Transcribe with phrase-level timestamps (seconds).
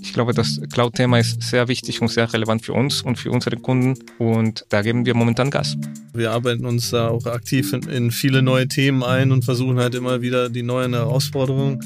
[0.00, 3.56] Ich glaube, das Cloud-Thema ist sehr wichtig und sehr relevant für uns und für unsere
[3.56, 5.76] Kunden und da geben wir momentan Gas.
[6.12, 9.96] Wir arbeiten uns da auch aktiv in, in viele neue Themen ein und versuchen halt
[9.96, 11.80] immer wieder die neuen Herausforderungen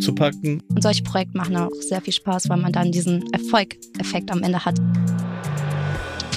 [0.00, 0.62] zu packen.
[0.68, 4.64] Und solche Projekte machen auch sehr viel Spaß, weil man dann diesen Erfolg-Effekt am Ende
[4.64, 4.78] hat.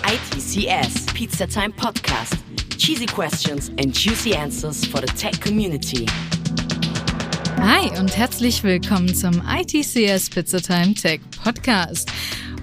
[0.06, 2.36] ITCS Pizza Time Podcast.
[2.78, 6.06] Cheesy questions and juicy answers for the tech community.
[7.62, 12.12] Hi und herzlich willkommen zum ITCS Pizza Time Tech Podcast.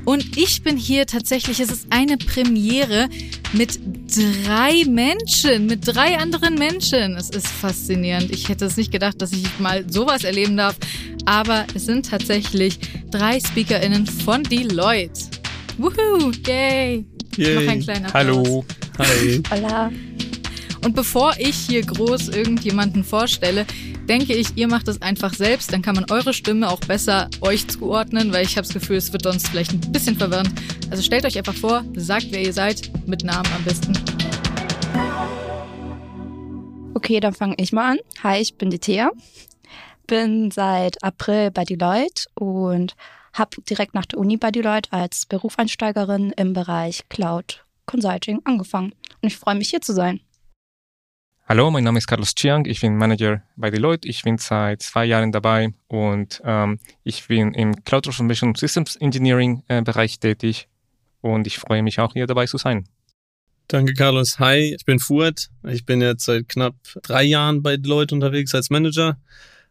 [0.04, 3.08] Und ich bin hier tatsächlich, es ist eine Premiere
[3.52, 3.78] mit
[4.46, 7.16] drei Menschen, mit drei anderen Menschen.
[7.16, 8.30] Es ist faszinierend.
[8.30, 10.76] Ich hätte es nicht gedacht, dass ich mal sowas erleben darf.
[11.24, 12.78] Aber es sind tatsächlich
[13.10, 15.22] drei SpeakerInnen von Deloitte.
[15.78, 16.32] Woohoo!
[16.46, 17.04] Yay!
[17.36, 17.54] Yay.
[17.54, 18.14] Noch ein kleiner Applaus.
[18.14, 18.64] Hallo.
[18.98, 19.42] Hi.
[19.50, 19.90] Hola.
[20.84, 23.66] Und bevor ich hier groß irgendjemanden vorstelle,
[24.06, 27.66] denke ich, ihr macht es einfach selbst, dann kann man eure Stimme auch besser euch
[27.66, 30.50] zuordnen, weil ich habe das Gefühl, es wird sonst vielleicht ein bisschen verwirrend.
[30.90, 33.92] Also stellt euch einfach vor, sagt, wer ihr seid, mit Namen am besten.
[36.94, 37.98] Okay, dann fange ich mal an.
[38.22, 39.10] Hi, ich bin die Thea.
[40.06, 42.94] Bin seit April bei Deloitte und
[43.32, 48.92] habe direkt nach der Uni bei Deloitte als Berufseinsteigerin im Bereich Cloud Consulting angefangen.
[49.20, 50.20] Und ich freue mich hier zu sein.
[51.48, 54.08] Hallo, mein Name ist Carlos Chiang, ich bin Manager bei Deloitte.
[54.08, 59.62] Ich bin seit zwei Jahren dabei und ähm, ich bin im Cloud Transformation Systems Engineering
[59.68, 60.66] äh, Bereich tätig
[61.20, 62.88] und ich freue mich auch hier dabei zu sein.
[63.68, 64.40] Danke, Carlos.
[64.40, 65.48] Hi, ich bin Fuad.
[65.68, 66.74] Ich bin jetzt seit knapp
[67.04, 69.16] drei Jahren bei Deloitte unterwegs als Manager.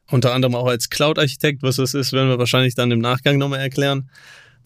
[0.10, 1.62] Unter anderem auch als Cloud-Architekt.
[1.62, 4.10] Was das ist, werden wir wahrscheinlich dann im Nachgang nochmal erklären.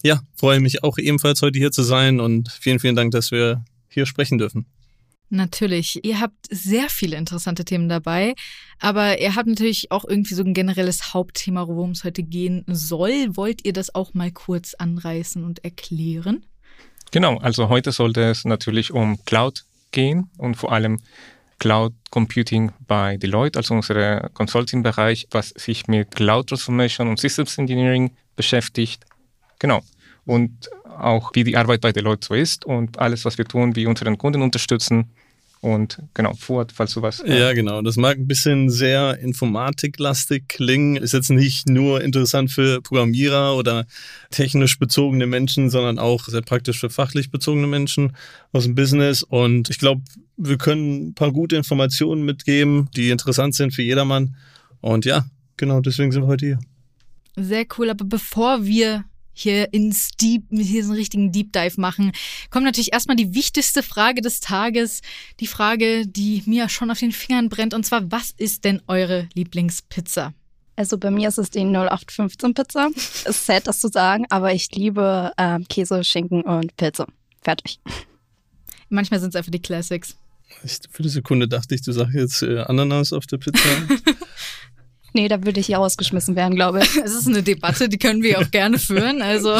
[0.04, 3.64] Ja, freue mich auch ebenfalls heute hier zu sein und vielen, vielen Dank, dass wir
[3.88, 4.66] hier sprechen dürfen.
[5.32, 8.34] Natürlich, ihr habt sehr viele interessante Themen dabei,
[8.80, 13.36] aber ihr habt natürlich auch irgendwie so ein generelles Hauptthema, worum es heute gehen soll.
[13.36, 16.44] Wollt ihr das auch mal kurz anreißen und erklären?
[17.12, 20.98] Genau, also heute sollte es natürlich um Cloud gehen und vor allem
[21.60, 28.10] Cloud Computing bei Deloitte, also unser Consulting-Bereich, was sich mit Cloud Transformation und Systems Engineering
[28.34, 29.04] beschäftigt.
[29.60, 29.82] Genau.
[30.24, 33.86] Und auch wie die Arbeit bei Deloitte so ist und alles, was wir tun, wie
[33.86, 35.10] unseren Kunden unterstützen.
[35.62, 37.22] Und genau, Fuad, falls du was.
[37.26, 37.82] Ja, genau.
[37.82, 40.96] Das mag ein bisschen sehr informatiklastig klingen.
[40.96, 43.84] Ist jetzt nicht nur interessant für Programmierer oder
[44.30, 48.16] technisch bezogene Menschen, sondern auch sehr praktisch für fachlich bezogene Menschen
[48.52, 49.22] aus dem Business.
[49.22, 50.00] Und ich glaube,
[50.38, 54.36] wir können ein paar gute Informationen mitgeben, die interessant sind für jedermann.
[54.80, 55.26] Und ja,
[55.58, 56.58] genau, deswegen sind wir heute hier.
[57.36, 62.12] Sehr cool, aber bevor wir hier ins Deep, hier so einen richtigen Deep Dive machen,
[62.50, 65.00] kommt natürlich erstmal die wichtigste Frage des Tages.
[65.40, 67.74] Die Frage, die mir schon auf den Fingern brennt.
[67.74, 70.32] Und zwar, was ist denn eure Lieblingspizza?
[70.76, 72.88] Also bei mir ist es die 0815 Pizza.
[72.96, 77.06] Ist sad, das zu sagen, aber ich liebe ähm, Käse, Schinken und Pilze.
[77.42, 77.80] Fertig.
[78.88, 80.16] Manchmal sind es einfach die Classics.
[80.64, 83.68] Ich, für eine Sekunde dachte ich, du sagst jetzt äh, Ananas auf der Pizza.
[85.12, 86.96] Nee, da würde ich hier rausgeschmissen werden, glaube ich.
[87.04, 89.22] Es ist eine Debatte, die können wir auch gerne führen.
[89.22, 89.54] Also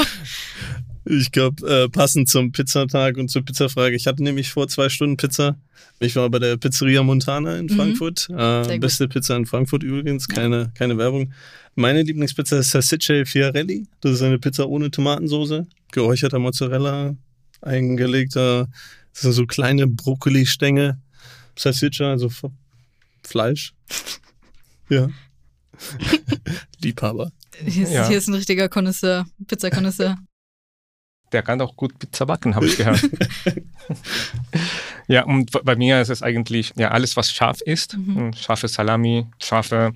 [1.04, 3.96] Ich glaube, äh, passend zum Pizzatag und zur Pizzafrage.
[3.96, 5.56] Ich hatte nämlich vor zwei Stunden Pizza.
[5.98, 7.70] Ich war bei der Pizzeria Montana in Mhm.
[7.70, 8.28] Frankfurt.
[8.30, 11.32] Äh, beste Pizza in Frankfurt übrigens, keine, keine Werbung.
[11.74, 13.86] Meine Lieblingspizza ist Salsicce Fiorelli.
[14.00, 15.62] Das ist eine Pizza ohne Tomatensauce.
[15.92, 17.14] Geräucherter Mozzarella,
[17.62, 18.68] eingelegter,
[19.12, 20.96] das sind so kleine Brokkoli-Stängel.
[21.56, 22.50] Salsiccia, also F-
[23.24, 23.72] Fleisch.
[24.88, 25.08] Ja.
[26.82, 27.30] Liebhaber.
[27.64, 28.08] hier ist, Ja.
[28.08, 30.16] hier ist ein richtiger Connoisseur, Pizza-Connoisseur.
[31.32, 33.02] Der kann auch gut Pizza backen, habe ich gehört.
[35.06, 37.96] ja, und bei mir ist es eigentlich ja alles, was scharf ist.
[37.96, 38.32] Mhm.
[38.32, 39.92] Scharfe Salami, scharfe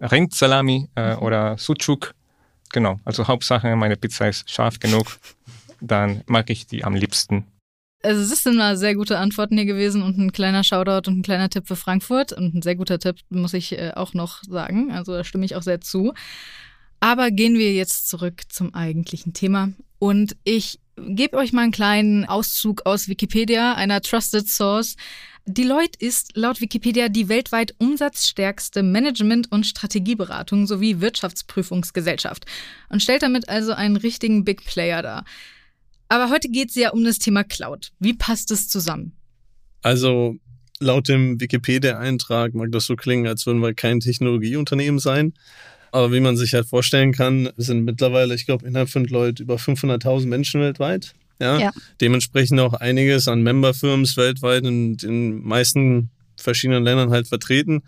[0.00, 2.14] Rindsalami äh, oder Sucuk.
[2.72, 5.18] Genau, also Hauptsache, meine Pizza ist scharf genug.
[5.82, 7.46] Dann mag ich die am liebsten.
[8.02, 11.22] Also es sind mal sehr gute Antworten hier gewesen und ein kleiner Shoutout und ein
[11.22, 14.90] kleiner Tipp für Frankfurt und ein sehr guter Tipp muss ich äh, auch noch sagen.
[14.90, 16.14] Also da stimme ich auch sehr zu.
[17.00, 22.24] Aber gehen wir jetzt zurück zum eigentlichen Thema und ich gebe euch mal einen kleinen
[22.24, 24.96] Auszug aus Wikipedia, einer Trusted Source.
[25.46, 32.44] Deloitte ist laut Wikipedia die weltweit umsatzstärkste Management- und Strategieberatung sowie Wirtschaftsprüfungsgesellschaft
[32.88, 35.24] und stellt damit also einen richtigen Big Player dar.
[36.10, 37.92] Aber heute geht es ja um das Thema Cloud.
[38.00, 39.12] Wie passt es zusammen?
[39.82, 40.34] Also
[40.80, 45.34] laut dem Wikipedia-Eintrag mag das so klingen, als würden wir kein Technologieunternehmen sein.
[45.92, 49.54] Aber wie man sich halt vorstellen kann, sind mittlerweile, ich glaube, innerhalb von Leute über
[49.54, 51.14] 500.000 Menschen weltweit.
[51.40, 51.58] Ja?
[51.58, 51.72] Ja.
[52.00, 57.82] Dementsprechend auch einiges an Member-Firms weltweit in den meisten verschiedenen Ländern halt vertreten.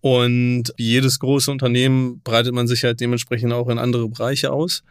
[0.00, 4.84] Und jedes große Unternehmen breitet man sich halt dementsprechend auch in andere Bereiche aus.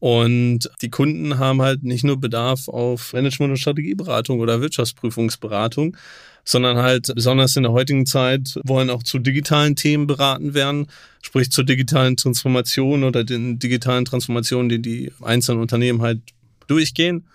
[0.00, 5.94] Und die Kunden haben halt nicht nur Bedarf auf Management- und Strategieberatung oder Wirtschaftsprüfungsberatung,
[6.42, 10.86] sondern halt besonders in der heutigen Zeit wollen auch zu digitalen Themen beraten werden,
[11.20, 16.20] sprich zur digitalen Transformation oder den digitalen Transformationen, die die einzelnen Unternehmen halt
[16.66, 17.26] durchgehen.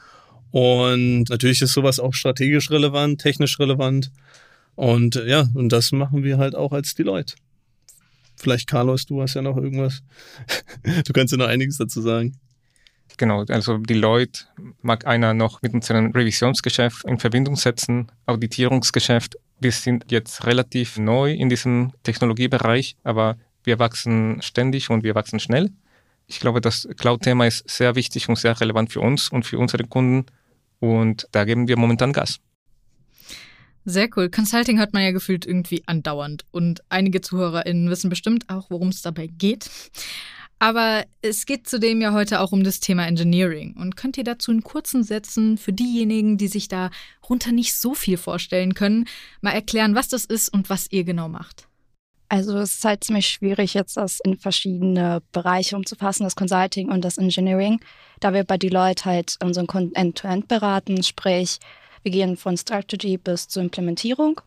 [0.50, 4.12] Und natürlich ist sowas auch strategisch relevant, technisch relevant.
[4.74, 7.36] Und ja, und das machen wir halt auch als Deloitte.
[8.36, 10.02] Vielleicht, Carlos, du hast ja noch irgendwas.
[11.06, 12.38] Du kannst ja noch einiges dazu sagen.
[13.18, 14.46] Genau, also Deloitte
[14.82, 19.38] mag einer noch mit unserem Revisionsgeschäft in Verbindung setzen, Auditierungsgeschäft.
[19.60, 25.40] Wir sind jetzt relativ neu in diesem Technologiebereich, aber wir wachsen ständig und wir wachsen
[25.40, 25.72] schnell.
[26.28, 29.86] Ich glaube, das Cloud-Thema ist sehr wichtig und sehr relevant für uns und für unsere
[29.86, 30.26] Kunden
[30.80, 32.40] und da geben wir momentan Gas.
[33.88, 34.30] Sehr cool.
[34.30, 39.04] Consulting hört man ja gefühlt irgendwie andauernd und einige ZuhörerInnen wissen bestimmt auch, worum es
[39.04, 39.70] dabei geht.
[40.60, 43.76] Aber es geht zudem ja heute auch um das Thema Engineering.
[43.78, 48.18] Und könnt ihr dazu in kurzen Sätzen für diejenigen, die sich darunter nicht so viel
[48.18, 49.06] vorstellen können,
[49.42, 51.68] mal erklären, was das ist und was ihr genau macht?
[52.30, 57.06] Also es ist halt ziemlich schwierig, jetzt das in verschiedene Bereiche umzufassen, das Consulting und
[57.06, 57.80] das Engineering,
[58.20, 61.60] da wir bei Deloitte halt unseren Kunden end-to-end -End beraten, sprich
[62.02, 64.42] wir gehen von Strategy bis zur Implementierung.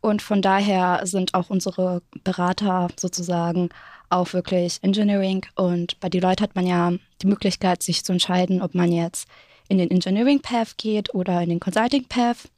[0.00, 3.68] Und von daher sind auch unsere Berater sozusagen
[4.10, 5.46] auch wirklich Engineering.
[5.54, 6.92] Und bei Deloitte hat man ja
[7.22, 9.28] die Möglichkeit, sich zu entscheiden, ob man jetzt
[9.68, 12.48] in den Engineering Path geht oder in den Consulting Path.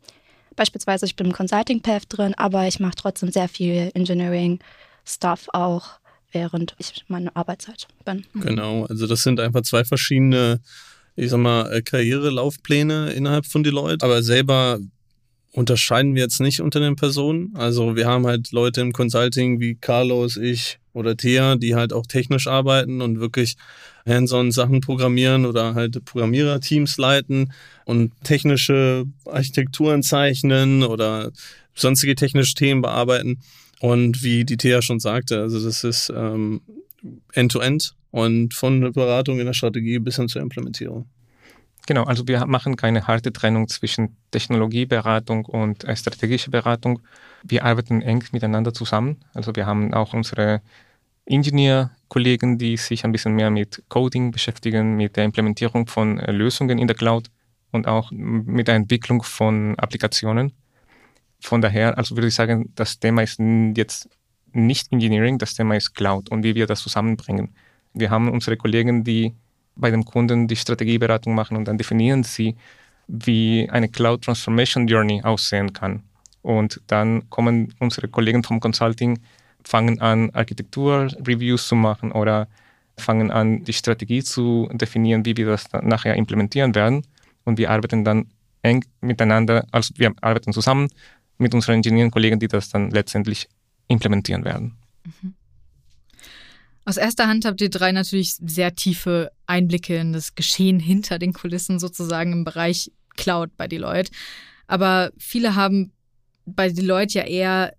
[0.57, 4.59] Beispielsweise, ich bin im Consulting Path drin, aber ich mache trotzdem sehr viel Engineering
[5.05, 5.99] Stuff auch,
[6.31, 8.25] während ich meine Arbeitszeit bin.
[8.35, 10.61] Genau, also das sind einfach zwei verschiedene,
[11.17, 14.05] ich sag mal, äh, Karrierelaufpläne innerhalb von Deloitte.
[14.05, 14.79] Aber selber
[15.53, 17.55] unterscheiden wir jetzt nicht unter den Personen.
[17.55, 22.07] Also wir haben halt Leute im Consulting wie Carlos, ich, oder Thea, die halt auch
[22.07, 23.57] technisch arbeiten und wirklich
[24.07, 27.53] hands-on Sachen programmieren oder halt Programmiererteams leiten
[27.85, 31.31] und technische Architekturen zeichnen oder
[31.75, 33.41] sonstige technische Themen bearbeiten.
[33.81, 36.61] Und wie die Thea schon sagte, also das ist ähm,
[37.33, 41.07] End-to-End und von der Beratung in der Strategie bis hin zur Implementierung.
[41.87, 47.01] Genau, also wir machen keine harte Trennung zwischen Technologieberatung und äh, strategischer Beratung.
[47.43, 49.17] Wir arbeiten eng miteinander zusammen.
[49.35, 50.63] Also wir haben auch unsere
[51.25, 56.79] Ingenieur-Kollegen, die sich ein bisschen mehr mit Coding beschäftigen, mit der Implementierung von äh, Lösungen
[56.79, 57.31] in der Cloud
[57.73, 60.53] und auch mit der Entwicklung von Applikationen.
[61.41, 64.09] Von daher, also würde ich sagen, das Thema ist jetzt
[64.53, 67.57] nicht Engineering, das Thema ist Cloud und wie wir das zusammenbringen.
[67.95, 69.35] Wir haben unsere Kollegen, die
[69.77, 72.57] bei dem Kunden die Strategieberatung machen und dann definieren sie,
[73.09, 76.03] wie eine Cloud Transformation Journey aussehen kann.
[76.43, 79.19] Und dann kommen unsere Kollegen vom Consulting,
[79.65, 82.49] fangen an, Architektur-Reviews zu machen oder
[82.99, 87.07] fangen an, die Strategie zu definieren, wie wir das nachher implementieren werden.
[87.45, 88.27] Und wir arbeiten dann
[88.63, 90.89] eng miteinander, also wir arbeiten zusammen
[91.39, 93.49] mit unseren Ingenieurkollegen, die das dann letztendlich
[93.89, 94.77] implementieren werden.
[95.05, 95.35] Mhm.
[96.85, 101.33] Aus erster Hand habt ihr drei natürlich sehr tiefe Einblicke in das Geschehen hinter den
[101.33, 104.11] Kulissen, sozusagen im Bereich Cloud bei Deloitte.
[104.67, 105.93] Aber viele haben
[106.45, 107.75] bei Deloitte ja eher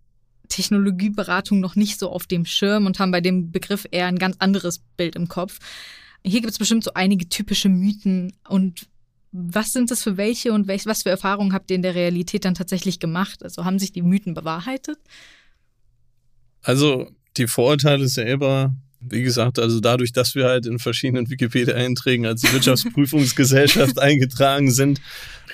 [0.48, 4.38] Technologieberatung noch nicht so auf dem Schirm und haben bei dem Begriff eher ein ganz
[4.40, 5.60] anderes Bild im Kopf.
[6.24, 8.34] Hier gibt es bestimmt so einige typische Mythen.
[8.48, 8.88] Und
[9.32, 12.46] was sind das für welche und welch, was für Erfahrungen habt ihr in der Realität
[12.46, 13.44] dann tatsächlich gemacht?
[13.44, 15.00] Also haben sich die Mythen bewahrheitet?
[16.62, 18.74] Also die Vorurteile selber
[19.10, 25.01] wie gesagt, also dadurch, dass wir halt in verschiedenen Wikipedia-Einträgen als Wirtschaftsprüfungsgesellschaft eingetragen sind,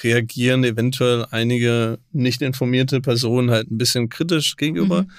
[0.03, 5.03] reagieren eventuell einige nicht informierte Personen halt ein bisschen kritisch gegenüber.
[5.03, 5.11] Mhm.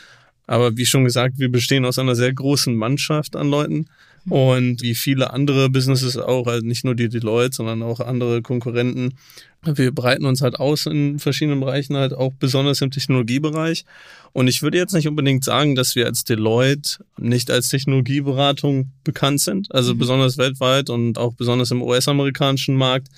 [0.47, 3.87] Aber wie schon gesagt, wir bestehen aus einer sehr großen Mannschaft an Leuten.
[4.29, 9.15] Und wie viele andere Businesses auch, halt nicht nur die Deloitte, sondern auch andere Konkurrenten,
[9.63, 13.85] wir breiten uns halt aus in verschiedenen Bereichen, halt auch besonders im Technologiebereich.
[14.33, 19.41] Und ich würde jetzt nicht unbedingt sagen, dass wir als Deloitte nicht als Technologieberatung bekannt
[19.41, 19.75] sind.
[19.75, 19.99] Also mhm.
[19.99, 23.09] besonders weltweit und auch besonders im US-amerikanischen Markt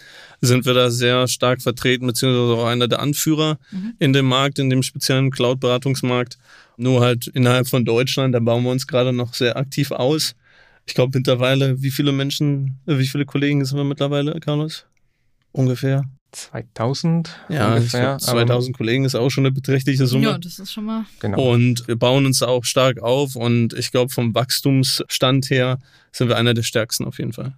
[0.40, 3.94] sind wir da sehr stark vertreten, beziehungsweise auch einer der Anführer mhm.
[4.00, 6.38] in dem Markt, in dem speziellen Cloud-Beratungsmarkt.
[6.76, 10.34] Nur halt innerhalb von Deutschland, da bauen wir uns gerade noch sehr aktiv aus.
[10.86, 14.86] Ich glaube mittlerweile, wie viele Menschen, wie viele Kollegen sind wir mittlerweile, Carlos?
[15.52, 16.04] Ungefähr.
[16.32, 18.18] 2000 ja, ungefähr.
[18.18, 20.24] 2000 Kollegen ist auch schon eine beträchtliche Summe.
[20.24, 21.04] Ja, das ist schon mal.
[21.20, 21.52] Genau.
[21.52, 25.78] Und wir bauen uns da auch stark auf und ich glaube, vom Wachstumsstand her
[26.10, 27.54] sind wir einer der stärksten auf jeden Fall.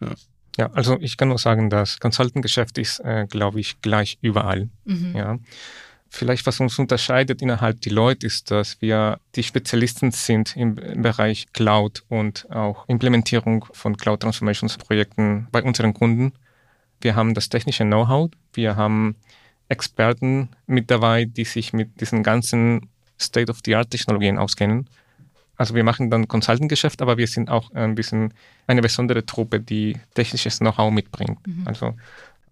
[0.00, 0.10] Ja.
[0.58, 4.70] Ja, also ich kann nur sagen, das Consultant-Geschäft ist, äh, glaube ich, gleich überall.
[4.84, 5.12] Mhm.
[5.14, 5.38] Ja.
[6.16, 12.04] Vielleicht was uns unterscheidet innerhalb Deloitte ist, dass wir die Spezialisten sind im Bereich Cloud
[12.08, 16.32] und auch Implementierung von Cloud Transformations Projekten bei unseren Kunden.
[17.02, 19.16] Wir haben das technische Know-how, wir haben
[19.68, 22.88] Experten mit dabei, die sich mit diesen ganzen
[23.20, 24.88] State-of-the-Art-Technologien auskennen.
[25.58, 28.32] Also wir machen dann Consulting-Geschäft, aber wir sind auch ein bisschen
[28.66, 31.46] eine besondere Truppe, die technisches Know-how mitbringt.
[31.46, 31.66] Mhm.
[31.66, 31.94] Also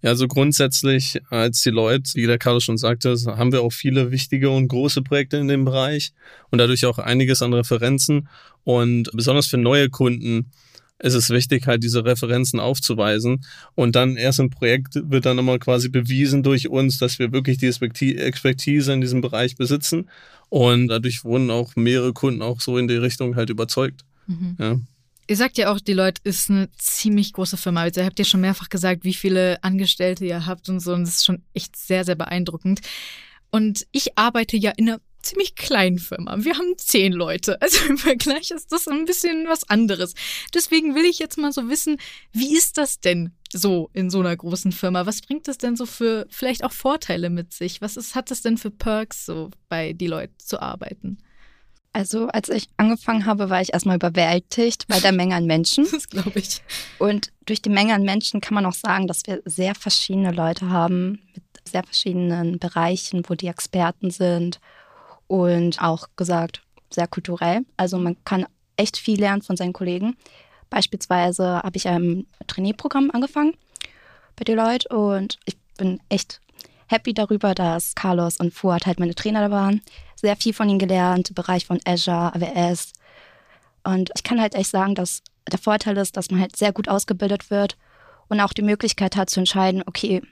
[0.03, 4.11] ja, also grundsätzlich als die Leute, wie der Carlos schon sagte, haben wir auch viele
[4.11, 6.13] wichtige und große Projekte in dem Bereich
[6.51, 8.29] und dadurch auch einiges an Referenzen.
[8.65, 10.51] Und besonders für neue Kunden
[10.99, 13.45] ist es wichtig, halt diese Referenzen aufzuweisen.
[13.75, 17.59] Und dann erst im Projekt wird dann nochmal quasi bewiesen durch uns, dass wir wirklich
[17.59, 20.09] die Expertise in diesem Bereich besitzen.
[20.49, 24.05] Und dadurch wurden auch mehrere Kunden auch so in die Richtung halt überzeugt.
[24.27, 24.57] Mhm.
[24.59, 24.77] Ja.
[25.27, 27.83] Ihr sagt ja auch, Deloitte ist eine ziemlich große Firma.
[27.83, 30.93] Also ihr habt ja schon mehrfach gesagt, wie viele Angestellte ihr habt und so.
[30.93, 32.81] Und das ist schon echt sehr, sehr beeindruckend.
[33.51, 36.37] Und ich arbeite ja in einer ziemlich kleinen Firma.
[36.45, 37.59] Wir haben zehn Leute.
[37.65, 40.15] Also im Vergleich ist das ein bisschen was anderes.
[40.53, 41.99] Deswegen will ich jetzt mal so wissen,
[42.33, 45.07] wie ist das denn so in so einer großen Firma?
[45.07, 47.81] Was bringt das denn so für vielleicht auch Vorteile mit sich?
[47.81, 51.19] Was ist, hat das denn für Perks, so bei Deloitte zu arbeiten?
[51.95, 55.87] Also als ich angefangen habe, war ich erstmal überwältigt bei der Menge an Menschen.
[55.93, 56.63] Das glaube ich.
[56.99, 60.69] Und durch die Menge an Menschen kann man auch sagen, dass wir sehr verschiedene Leute
[60.71, 64.59] haben mit sehr verschiedenen Bereichen, wo die Experten sind
[65.29, 67.65] und auch gesagt sehr kulturell.
[67.77, 68.47] Also man kann
[68.77, 70.17] echt viel lernen von seinen Kollegen.
[70.71, 73.55] Beispielsweise habe ich ein Trainierprogramm angefangen
[74.35, 76.41] bei Deloitte und ich bin echt
[76.89, 79.81] happy darüber, dass Carlos und Fuad halt meine Trainer da waren.
[80.25, 82.95] Sehr viel von ihnen gelernt, im Bereich von Azure, AWS.
[83.83, 86.89] Und ich kann halt echt sagen, dass der Vorteil ist, dass man halt sehr gut
[86.89, 87.77] ausgebildet wird
[88.29, 90.23] und auch die Möglichkeit hat zu entscheiden, okay,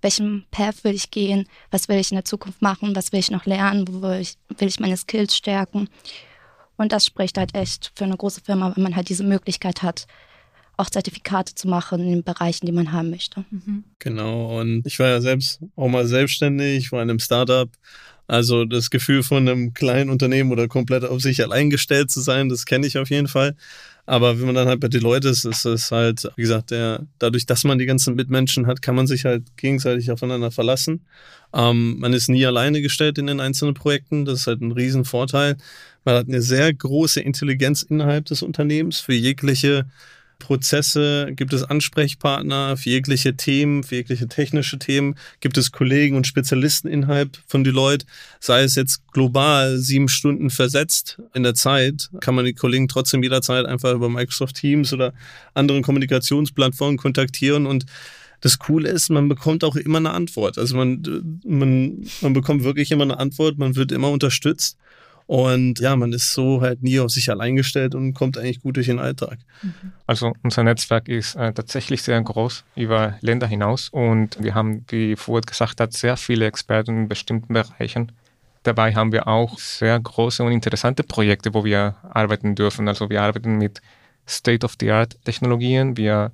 [0.00, 3.30] welchem Path will ich gehen, was will ich in der Zukunft machen, was will ich
[3.30, 5.90] noch lernen, wo will ich, will ich meine Skills stärken.
[6.78, 10.06] Und das spricht halt echt für eine große Firma, wenn man halt diese Möglichkeit hat,
[10.76, 13.44] auch Zertifikate zu machen in den Bereichen, die man haben möchte.
[13.50, 13.84] Mhm.
[13.98, 17.70] Genau, und ich war ja selbst auch mal selbstständig, war in einem Startup.
[18.26, 22.48] Also das Gefühl von einem kleinen Unternehmen oder komplett auf sich allein gestellt zu sein,
[22.48, 23.54] das kenne ich auf jeden Fall.
[24.06, 27.46] Aber wenn man dann halt bei Deloitte ist, ist es halt, wie gesagt, der, dadurch,
[27.46, 31.06] dass man die ganzen Mitmenschen hat, kann man sich halt gegenseitig aufeinander verlassen.
[31.54, 34.24] Ähm, man ist nie alleine gestellt in den einzelnen Projekten.
[34.24, 35.56] Das ist halt ein Riesenvorteil.
[36.04, 39.86] Man hat eine sehr große Intelligenz innerhalb des Unternehmens für jegliche
[40.44, 46.26] Prozesse, gibt es Ansprechpartner für jegliche Themen, für jegliche technische Themen, gibt es Kollegen und
[46.26, 48.04] Spezialisten innerhalb von Deloitte,
[48.40, 53.22] sei es jetzt global sieben Stunden versetzt in der Zeit, kann man die Kollegen trotzdem
[53.22, 55.14] jederzeit einfach über Microsoft Teams oder
[55.54, 57.64] anderen Kommunikationsplattformen kontaktieren.
[57.64, 57.86] Und
[58.42, 60.58] das Coole ist, man bekommt auch immer eine Antwort.
[60.58, 64.76] Also man, man, man bekommt wirklich immer eine Antwort, man wird immer unterstützt.
[65.26, 68.76] Und ja, man ist so halt nie auf sich allein gestellt und kommt eigentlich gut
[68.76, 69.38] durch den Alltag.
[69.62, 69.92] Mhm.
[70.06, 75.16] Also unser Netzwerk ist äh, tatsächlich sehr groß über Länder hinaus und wir haben, wie
[75.16, 78.12] Fuad gesagt hat, sehr viele Experten in bestimmten Bereichen.
[78.64, 82.88] Dabei haben wir auch sehr große und interessante Projekte, wo wir arbeiten dürfen.
[82.88, 83.80] Also wir arbeiten mit
[84.26, 85.96] State-of-the-Art-Technologien.
[85.96, 86.32] Wir,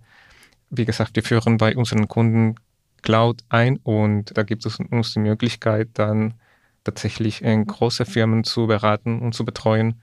[0.70, 2.56] wie gesagt, wir führen bei unseren Kunden
[3.02, 6.34] Cloud ein und da gibt es uns die Möglichkeit, dann
[6.84, 10.02] tatsächlich in große Firmen zu beraten und zu betreuen.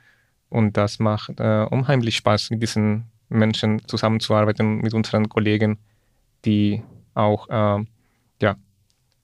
[0.49, 5.77] Und das macht äh, unheimlich Spaß, mit diesen Menschen zusammenzuarbeiten, mit unseren Kollegen,
[6.45, 6.81] die
[7.13, 7.83] auch äh,
[8.41, 8.55] ja,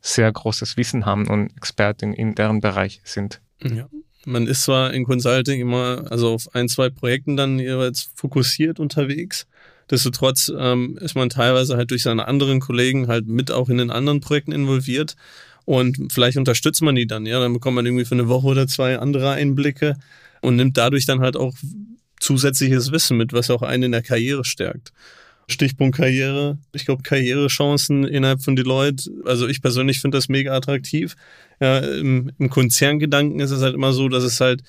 [0.01, 3.41] sehr großes Wissen haben und Experten in deren Bereich sind.
[3.61, 3.87] Ja.
[4.25, 9.47] Man ist zwar in Consulting immer also auf ein, zwei Projekten dann jeweils fokussiert unterwegs.
[9.93, 13.91] Nichtsdestotrotz ähm, ist man teilweise halt durch seine anderen Kollegen halt mit auch in den
[13.91, 15.15] anderen Projekten involviert.
[15.65, 17.39] Und vielleicht unterstützt man die dann, ja.
[17.39, 19.95] Dann bekommt man irgendwie für eine Woche oder zwei andere Einblicke
[20.41, 21.55] und nimmt dadurch dann halt auch
[22.19, 24.91] zusätzliches Wissen mit, was auch einen in der Karriere stärkt.
[25.47, 26.57] Stichpunkt Karriere.
[26.71, 31.15] Ich glaube, Karrierechancen innerhalb von Deloitte, also ich persönlich finde das mega attraktiv.
[31.59, 34.63] Ja, im, Im Konzerngedanken ist es halt immer so, dass es halt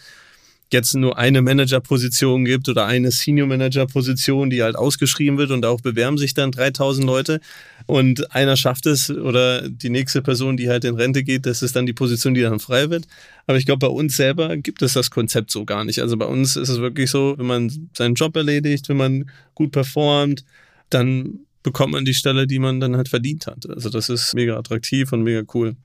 [0.73, 5.65] jetzt nur eine Managerposition gibt oder eine Senior Manager Position, die halt ausgeschrieben wird und
[5.65, 7.41] auch bewerben sich dann 3000 Leute
[7.87, 11.77] und einer schafft es oder die nächste Person, die halt in Rente geht, das ist
[11.77, 13.07] dann die Position, die dann frei wird.
[13.47, 16.01] Aber ich glaube, bei uns selber gibt es das Konzept so gar nicht.
[16.01, 19.73] Also bei uns ist es wirklich so, wenn man seinen Job erledigt, wenn man gut
[19.73, 20.45] performt,
[20.89, 23.69] dann bekommt man die Stelle, die man dann halt verdient hat.
[23.69, 25.77] Also das ist mega attraktiv und mega cool.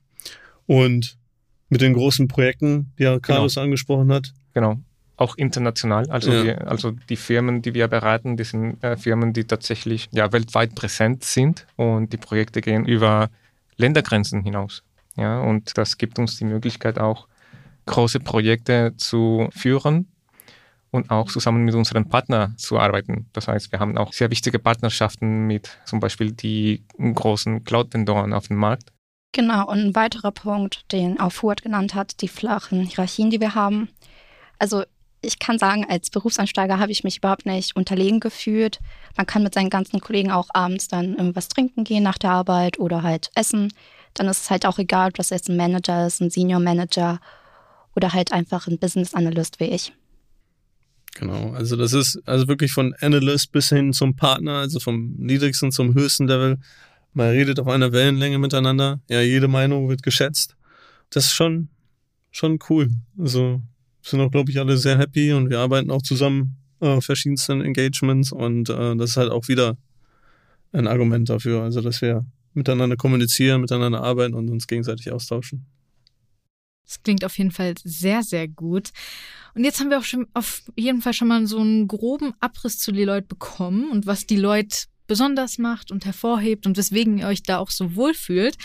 [0.67, 1.17] Und
[1.69, 3.65] mit den großen Projekten, die ja Carlos genau.
[3.65, 4.81] angesprochen hat, Genau.
[5.19, 6.09] Auch international.
[6.09, 6.43] Also, ja.
[6.45, 10.75] wir, also die Firmen, die wir beraten, die sind äh, Firmen, die tatsächlich ja, weltweit
[10.75, 13.29] präsent sind und die Projekte gehen über
[13.75, 14.81] Ländergrenzen hinaus.
[15.17, 17.27] Ja, und das gibt uns die Möglichkeit auch,
[17.85, 20.07] große Projekte zu führen
[20.91, 23.27] und auch zusammen mit unseren Partnern zu arbeiten.
[23.33, 28.47] Das heißt, wir haben auch sehr wichtige Partnerschaften mit zum Beispiel die großen Cloud-Vendoren auf
[28.47, 28.93] dem Markt.
[29.33, 33.53] Genau, und ein weiterer Punkt, den auch Fuad genannt hat, die flachen Hierarchien, die wir
[33.53, 33.89] haben.
[34.59, 34.83] Also
[35.21, 38.79] ich kann sagen, als Berufsansteiger habe ich mich überhaupt nicht unterlegen gefühlt.
[39.17, 42.79] Man kann mit seinen ganzen Kollegen auch abends dann irgendwas trinken gehen nach der Arbeit
[42.79, 43.73] oder halt essen.
[44.13, 47.19] Dann ist es halt auch egal, ob das jetzt ein Manager ist, ein Senior Manager
[47.95, 49.93] oder halt einfach ein Business Analyst wie ich.
[51.15, 55.71] Genau, also das ist also wirklich von Analyst bis hin zum Partner, also vom niedrigsten
[55.71, 56.59] zum höchsten Level.
[57.13, 58.99] Man redet auf einer Wellenlänge miteinander.
[59.09, 60.55] Ja, jede Meinung wird geschätzt.
[61.09, 61.69] Das ist schon,
[62.31, 62.89] schon cool.
[63.17, 63.61] Also
[64.01, 68.31] sind auch, glaube ich, alle sehr happy und wir arbeiten auch zusammen äh, verschiedensten Engagements
[68.31, 69.77] und äh, das ist halt auch wieder
[70.71, 75.65] ein Argument dafür, also dass wir miteinander kommunizieren, miteinander arbeiten und uns gegenseitig austauschen.
[76.85, 78.89] Das klingt auf jeden Fall sehr, sehr gut.
[79.53, 82.79] Und jetzt haben wir auch schon auf jeden Fall schon mal so einen groben Abriss
[82.79, 87.59] zu Deloitte bekommen und was Deloitte besonders macht und hervorhebt und weswegen ihr euch da
[87.59, 88.57] auch so wohl fühlt.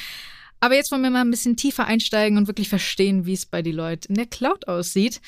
[0.64, 3.60] Aber jetzt wollen wir mal ein bisschen tiefer einsteigen und wirklich verstehen, wie es bei
[3.60, 5.20] Deloitte in der Cloud aussieht.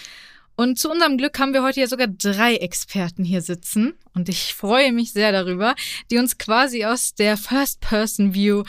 [0.57, 3.93] Und zu unserem Glück haben wir heute ja sogar drei Experten hier sitzen.
[4.15, 5.75] Und ich freue mich sehr darüber,
[6.11, 8.63] die uns quasi aus der First-Person-View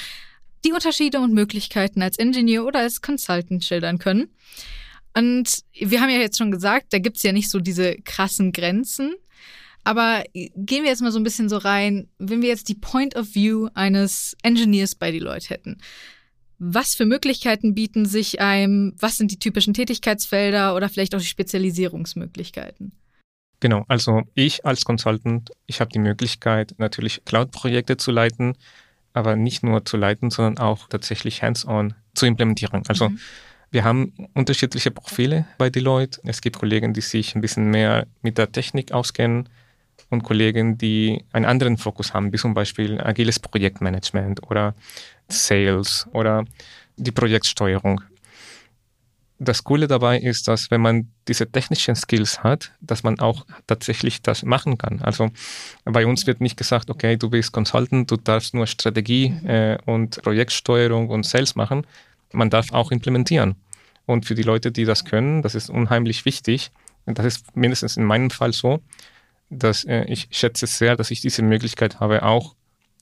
[0.66, 4.28] die Unterschiede und Möglichkeiten als Engineer oder als Consultant schildern können.
[5.16, 8.52] Und wir haben ja jetzt schon gesagt, da gibt es ja nicht so diese krassen
[8.52, 9.16] Grenzen.
[9.86, 13.16] Aber gehen wir jetzt mal so ein bisschen so rein, wenn wir jetzt die Point
[13.16, 15.78] of View eines Engineers bei Deloitte hätten.
[16.60, 18.96] Was für Möglichkeiten bieten sich einem?
[19.00, 22.94] Was sind die typischen Tätigkeitsfelder oder vielleicht auch die Spezialisierungsmöglichkeiten?
[23.60, 28.56] Genau, also ich als Consultant, ich habe die Möglichkeit, natürlich Cloud-Projekte zu leiten,
[29.14, 32.84] aber nicht nur zu leiten, sondern auch tatsächlich hands-on zu implementieren.
[32.88, 33.20] Also mhm.
[33.72, 36.22] wir haben unterschiedliche Profile bei Deloitte.
[36.24, 39.50] Es gibt Kollegen, die sich ein bisschen mehr mit der Technik auskennen
[40.10, 44.76] und Kollegen, die einen anderen Fokus haben, wie zum Beispiel agiles Projektmanagement oder
[45.30, 46.46] Sales oder
[46.96, 48.02] die Projektsteuerung
[49.40, 54.22] das Coole dabei ist, dass wenn man diese technischen Skills hat, dass man auch tatsächlich
[54.22, 55.02] das machen kann.
[55.02, 55.30] Also
[55.86, 59.50] bei uns wird nicht gesagt, okay, du bist Consultant, du darfst nur Strategie mhm.
[59.50, 61.86] äh, und Projektsteuerung und Sales machen.
[62.34, 63.56] Man darf auch implementieren.
[64.06, 66.72] Und für die Leute, die das können, das ist unheimlich wichtig.
[67.06, 68.82] Und das ist mindestens in meinem Fall so,
[69.50, 72.56] dass äh, ich schätze sehr, dass ich diese Möglichkeit habe, auch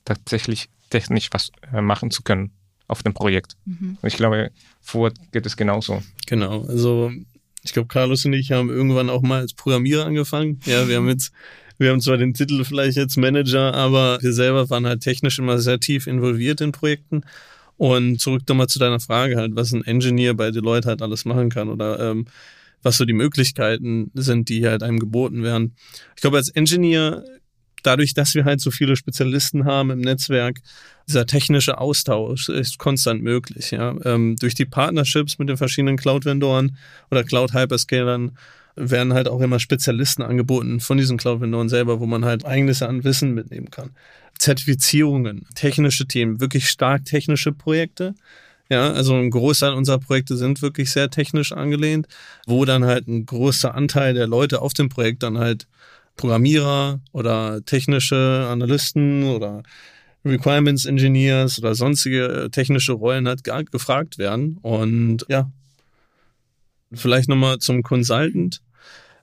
[0.06, 2.52] tatsächlich technisch was äh, machen zu können
[2.88, 3.58] auf dem Projekt.
[3.66, 3.98] Mhm.
[4.02, 6.02] Und ich glaube, vor geht es genauso.
[6.28, 7.12] Genau, also
[7.64, 10.60] ich glaube, Carlos und ich haben irgendwann auch mal als Programmierer angefangen.
[10.66, 11.34] Ja, wir haben jetzt,
[11.80, 15.58] wir haben zwar den Titel vielleicht jetzt Manager, aber wir selber waren halt technisch immer
[15.58, 17.24] sehr tief involviert in Projekten.
[17.78, 21.50] Und zurück nochmal zu deiner Frage halt, was ein Engineer bei Deloitte halt alles machen
[21.50, 22.28] kann oder ähm,
[22.84, 25.76] was so die Möglichkeiten sind, die halt einem geboten werden.
[26.16, 27.26] Ich glaube, als Engineer
[27.86, 30.60] dadurch, dass wir halt so viele Spezialisten haben im Netzwerk,
[31.08, 33.72] dieser technische Austausch ist konstant möglich.
[33.72, 33.96] Ja.
[34.04, 36.78] Ähm, durch die Partnerships mit den verschiedenen Cloud-Vendoren
[37.12, 38.32] oder Cloud-Hyperscalern
[38.76, 43.04] werden halt auch immer Spezialisten angeboten von diesen Cloud-Vendoren selber, wo man halt eigenes an
[43.04, 43.92] Wissen mitnehmen kann.
[44.38, 48.16] Zertifizierungen, technische Themen, wirklich stark technische Projekte.
[48.70, 52.08] Ja, also ein Großteil unserer Projekte sind wirklich sehr technisch angelehnt,
[52.48, 55.68] wo dann halt ein großer Anteil der Leute auf dem Projekt dann halt
[56.16, 59.64] Programmierer oder technische Analysten oder
[60.26, 64.58] Requirements Engineers oder sonstige äh, technische Rollen halt gefragt werden.
[64.62, 65.52] Und ja,
[66.92, 68.62] vielleicht nochmal zum Consultant.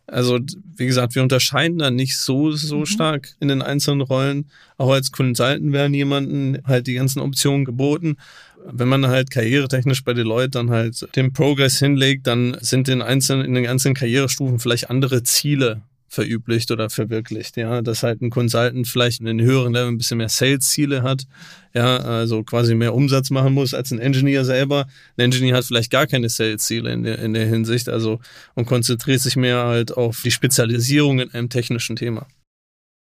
[0.07, 0.41] Also,
[0.77, 2.87] wie gesagt, wir unterscheiden da nicht so, so mhm.
[2.87, 4.51] stark in den einzelnen Rollen.
[4.77, 8.17] Auch als Consultant werden jemanden halt die ganzen Optionen geboten.
[8.65, 13.45] Wenn man halt karrieretechnisch bei Deloitte dann halt den Progress hinlegt, dann sind in, einzelnen,
[13.45, 17.57] in den einzelnen Karrierestufen vielleicht andere Ziele verüblicht oder verwirklicht.
[17.57, 21.25] Ja, dass halt ein Consultant vielleicht in den höheren Level ein bisschen mehr Sales-Ziele hat,
[21.73, 24.87] ja, also quasi mehr Umsatz machen muss als ein Engineer selber.
[25.17, 28.21] Ein Engineer hat vielleicht gar keine Sales-Ziele in der, in der Hinsicht, also
[28.55, 32.27] und konzentriert sich mehr halt auf die Spezialisierung in einem technischen Thema.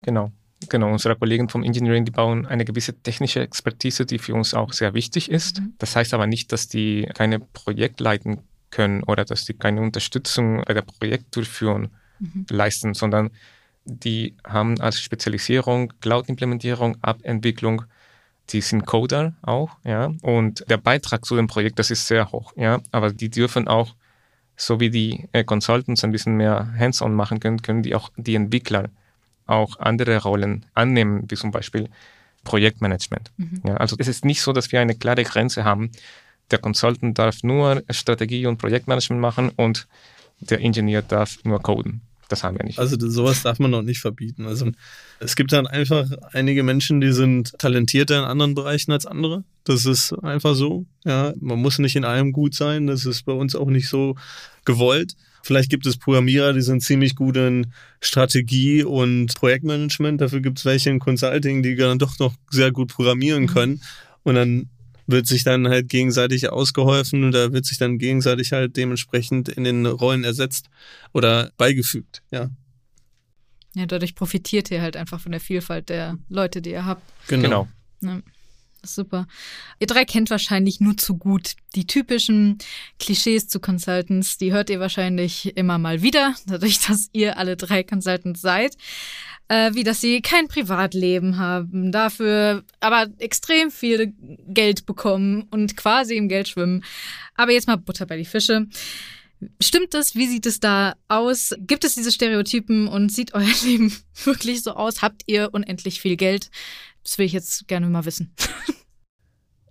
[0.04, 0.32] Genau.
[0.68, 4.72] Genau, unsere Kollegen vom Engineering, die bauen eine gewisse technische Expertise, die für uns auch
[4.72, 5.60] sehr wichtig ist.
[5.60, 5.74] Mhm.
[5.78, 8.38] Das heißt aber nicht, dass die keine Projekt leiten
[8.70, 12.46] können oder dass die keine Unterstützung bei der Projektdurchführung mhm.
[12.50, 13.30] leisten, sondern
[13.84, 17.82] die haben als Spezialisierung Cloud-Implementierung, App-Entwicklung,
[18.50, 22.52] die sind Coder auch, ja, und der Beitrag zu dem Projekt, das ist sehr hoch,
[22.56, 23.94] ja, aber die dürfen auch,
[24.56, 28.34] so wie die äh, Consultants ein bisschen mehr hands-on machen können, können die auch die
[28.34, 28.88] Entwickler
[29.46, 31.88] auch andere Rollen annehmen, wie zum Beispiel
[32.44, 33.30] Projektmanagement.
[33.36, 33.62] Mhm.
[33.66, 35.90] Ja, also es ist nicht so, dass wir eine klare Grenze haben,
[36.50, 39.86] der Consultant darf nur Strategie und Projektmanagement machen und
[40.40, 42.02] der Ingenieur darf nur coden.
[42.28, 42.78] Das haben wir nicht.
[42.78, 44.46] Also sowas darf man noch nicht verbieten.
[44.46, 44.70] Also
[45.20, 49.44] es gibt dann einfach einige Menschen, die sind talentierter in anderen Bereichen als andere.
[49.64, 50.86] Das ist einfach so.
[51.04, 52.88] Ja, man muss nicht in allem gut sein.
[52.88, 54.16] Das ist bei uns auch nicht so
[54.64, 55.14] gewollt.
[55.42, 57.68] Vielleicht gibt es Programmierer, die sind ziemlich gut in
[58.00, 60.20] Strategie und Projektmanagement.
[60.20, 63.48] Dafür gibt es welche in Consulting, die dann doch noch sehr gut programmieren mhm.
[63.48, 63.82] können.
[64.24, 64.68] Und dann
[65.06, 69.86] wird sich dann halt gegenseitig ausgeholfen oder wird sich dann gegenseitig halt dementsprechend in den
[69.86, 70.68] Rollen ersetzt
[71.12, 72.50] oder beigefügt, ja.
[73.74, 77.02] Ja, dadurch profitiert ihr halt einfach von der Vielfalt der Leute, die ihr habt.
[77.28, 77.42] Genau.
[77.42, 77.68] genau.
[78.00, 78.22] Ja,
[78.82, 79.26] super.
[79.78, 82.56] Ihr drei kennt wahrscheinlich nur zu gut die typischen
[82.98, 84.38] Klischees zu Consultants.
[84.38, 88.78] Die hört ihr wahrscheinlich immer mal wieder, dadurch, dass ihr alle drei Consultants seid
[89.48, 94.12] äh, wie dass sie kein Privatleben haben, dafür aber extrem viel
[94.48, 96.84] Geld bekommen und quasi im Geld schwimmen.
[97.34, 98.66] Aber jetzt mal Butter bei die Fische.
[99.60, 100.14] Stimmt das?
[100.14, 101.54] Wie sieht es da aus?
[101.58, 105.02] Gibt es diese Stereotypen und sieht euer Leben wirklich so aus?
[105.02, 106.50] Habt ihr unendlich viel Geld?
[107.04, 108.32] Das will ich jetzt gerne mal wissen.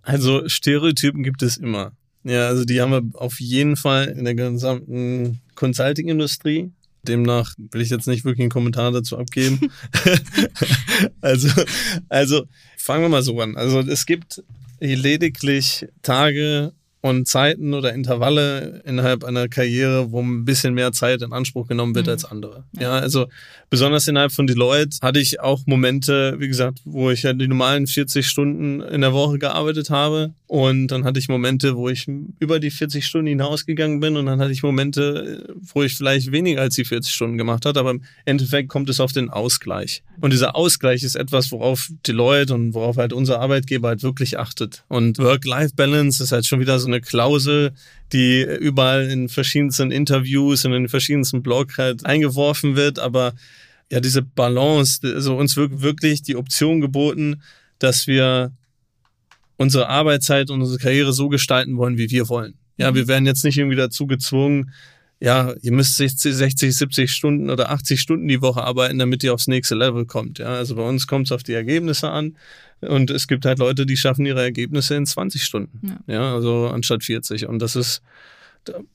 [0.02, 1.90] Also Stereotypen gibt es immer.
[2.22, 6.72] Ja, also die haben wir auf jeden Fall in der gesamten Consulting-Industrie.
[7.08, 9.70] Demnach will ich jetzt nicht wirklich einen Kommentar dazu abgeben.
[11.20, 11.48] also,
[12.08, 13.56] also fangen wir mal so an.
[13.56, 14.42] Also es gibt
[14.80, 21.32] lediglich Tage und Zeiten oder Intervalle innerhalb einer Karriere, wo ein bisschen mehr Zeit in
[21.32, 22.12] Anspruch genommen wird mhm.
[22.12, 22.64] als andere.
[22.78, 23.26] Ja, also
[23.70, 27.86] besonders innerhalb von Deloitte hatte ich auch Momente, wie gesagt, wo ich ja die normalen
[27.86, 32.60] 40 Stunden in der Woche gearbeitet habe und dann hatte ich Momente, wo ich über
[32.60, 36.74] die 40 Stunden hinausgegangen bin und dann hatte ich Momente, wo ich vielleicht weniger als
[36.74, 40.02] die 40 Stunden gemacht habe, aber im Endeffekt kommt es auf den Ausgleich.
[40.20, 44.84] Und dieser Ausgleich ist etwas, worauf Deloitte und worauf halt unser Arbeitgeber halt wirklich achtet.
[44.88, 47.72] Und Work-Life-Balance ist halt schon wieder so eine Klausel,
[48.12, 53.34] die überall in verschiedensten Interviews und in verschiedensten Blogs halt eingeworfen wird, aber
[53.90, 57.42] ja, diese Balance, also uns wird wirklich die Option geboten,
[57.78, 58.52] dass wir
[59.56, 62.54] unsere Arbeitszeit und unsere Karriere so gestalten wollen, wie wir wollen.
[62.78, 64.72] Ja, wir werden jetzt nicht irgendwie dazu gezwungen,
[65.18, 69.32] ja, ihr müsst 60, 60, 70 Stunden oder 80 Stunden die Woche arbeiten, damit ihr
[69.32, 70.38] aufs nächste Level kommt.
[70.38, 72.36] Ja, also bei uns kommt es auf die Ergebnisse an.
[72.82, 75.98] Und es gibt halt Leute, die schaffen ihre Ergebnisse in 20 Stunden.
[76.06, 77.46] Ja, ja also anstatt 40.
[77.46, 78.02] Und das ist,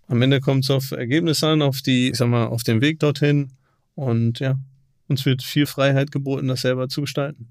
[0.07, 2.99] am Ende kommt es auf Ergebnisse an, auf die, ich sag mal, auf den Weg
[2.99, 3.49] dorthin.
[3.95, 4.59] Und ja,
[5.07, 7.47] uns wird viel Freiheit geboten, das selber zu gestalten.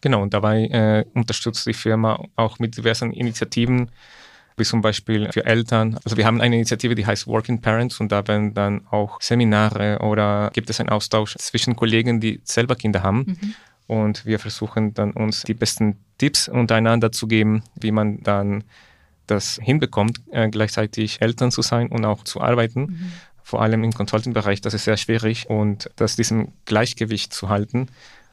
[0.00, 3.90] Genau, und dabei äh, unterstützt die Firma auch mit diversen Initiativen,
[4.58, 5.98] wie zum Beispiel für Eltern.
[6.04, 9.98] Also wir haben eine Initiative, die heißt Working Parents und da werden dann auch Seminare
[10.00, 13.18] oder gibt es einen Austausch zwischen Kollegen, die selber Kinder haben.
[13.40, 13.54] Mhm.
[13.86, 18.64] Und wir versuchen dann uns die besten Tipps untereinander zu geben, wie man dann
[19.26, 22.80] das hinbekommt, äh, gleichzeitig Eltern zu sein und auch zu arbeiten.
[22.80, 23.12] Mhm.
[23.42, 27.88] Vor allem im Consulting-Bereich, das ist sehr schwierig und das diesem Gleichgewicht zu halten.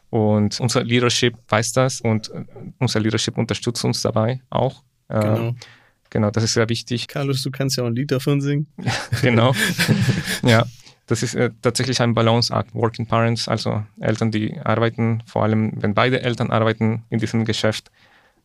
[0.10, 2.44] Und unser Leadership weiß das und äh,
[2.80, 4.84] unser Leadership unterstützt uns dabei auch.
[5.08, 5.54] Äh,
[6.16, 6.32] genau.
[6.32, 7.10] Das ist sehr wichtig.
[7.10, 8.68] Carlos, du kannst ja auch ein Lied davon singen.
[9.22, 9.54] genau.
[10.44, 10.66] ja,
[11.08, 12.74] das ist äh, tatsächlich ein Balanceakt.
[12.74, 17.92] Working Parents, also Eltern, die arbeiten, vor allem wenn beide Eltern arbeiten in diesem Geschäft,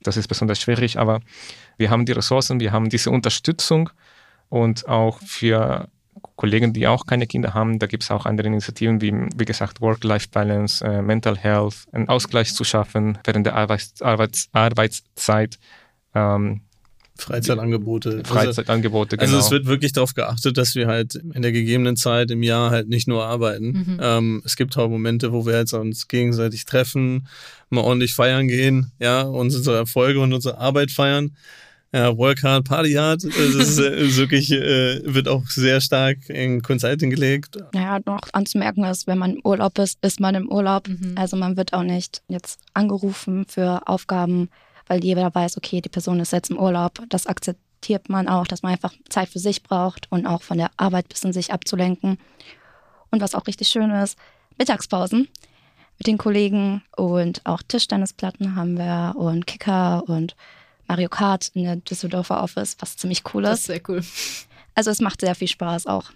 [0.02, 1.20] das ist besonders schwierig, aber
[1.76, 3.90] wir haben die Ressourcen, wir haben diese Unterstützung
[4.48, 5.88] und auch für
[6.34, 9.80] Kollegen, die auch keine Kinder haben, da gibt es auch andere Initiativen, wie, wie gesagt,
[9.80, 15.58] Work-Life-Balance, äh, Mental Health, einen Ausgleich zu schaffen während der Arbeits Arbeits Arbeitszeit.
[16.16, 16.62] Ähm,
[17.20, 18.22] Freizeitangebote.
[18.24, 19.36] Freizeitangebote, also, genau.
[19.36, 22.70] Also es wird wirklich darauf geachtet, dass wir halt in der gegebenen Zeit im Jahr
[22.70, 23.66] halt nicht nur arbeiten.
[23.66, 24.00] Mhm.
[24.00, 27.28] Ähm, es gibt auch Momente, wo wir jetzt uns gegenseitig treffen,
[27.68, 31.32] mal ordentlich feiern gehen, ja, unsere Erfolge und unsere Arbeit feiern
[31.92, 33.24] ja, Work hard, Party hard.
[33.24, 37.58] Das ist, äh, ist wirklich, äh, wird auch sehr stark in Consulting gelegt.
[37.72, 40.88] Naja, noch anzumerken ist, wenn man im Urlaub ist, ist man im Urlaub.
[40.88, 41.14] Mhm.
[41.16, 44.50] Also man wird auch nicht jetzt angerufen für Aufgaben,
[44.90, 47.00] weil jeder weiß, okay, die Person ist jetzt im Urlaub.
[47.10, 50.72] Das akzeptiert man auch, dass man einfach Zeit für sich braucht und auch von der
[50.76, 52.18] Arbeit ein bisschen sich abzulenken.
[53.12, 54.18] Und was auch richtig schön ist,
[54.58, 55.28] Mittagspausen
[55.96, 60.34] mit den Kollegen und auch Tischtennisplatten haben wir und Kicker und
[60.88, 63.50] Mario Kart in der Düsseldorfer Office, was ziemlich cool ist.
[63.50, 64.02] Das ist sehr cool.
[64.74, 66.10] Also es macht sehr viel Spaß auch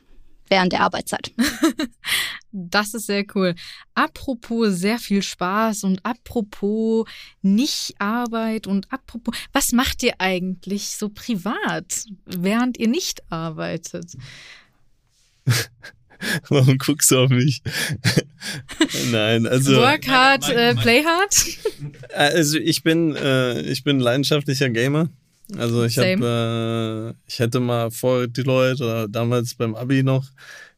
[0.49, 1.33] während der Arbeitszeit.
[2.53, 3.55] das ist sehr cool.
[3.95, 7.07] Apropos sehr viel Spaß und apropos
[7.43, 14.17] nicht Arbeit und apropos, was macht ihr eigentlich so privat, während ihr nicht arbeitet?
[16.49, 17.63] Warum guckst du auf mich?
[19.11, 19.77] Nein, also.
[19.77, 21.35] Work hard, äh, play hard?
[22.15, 25.11] Also ich bin, äh, ich bin leidenschaftlicher Gamer.
[25.59, 30.27] Also ich habe, äh, ich hätte mal vor Deloitte oder damals beim Abi noch,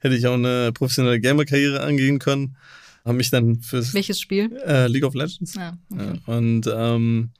[0.01, 2.57] hätte ich auch eine professionelle Gamer-Karriere angehen können.
[3.05, 4.51] Habe mich dann fürs Welches Spiel?
[4.67, 5.55] Äh, League of Legends.
[5.55, 6.21] Ja, okay.
[6.27, 7.31] Ja, und ähm,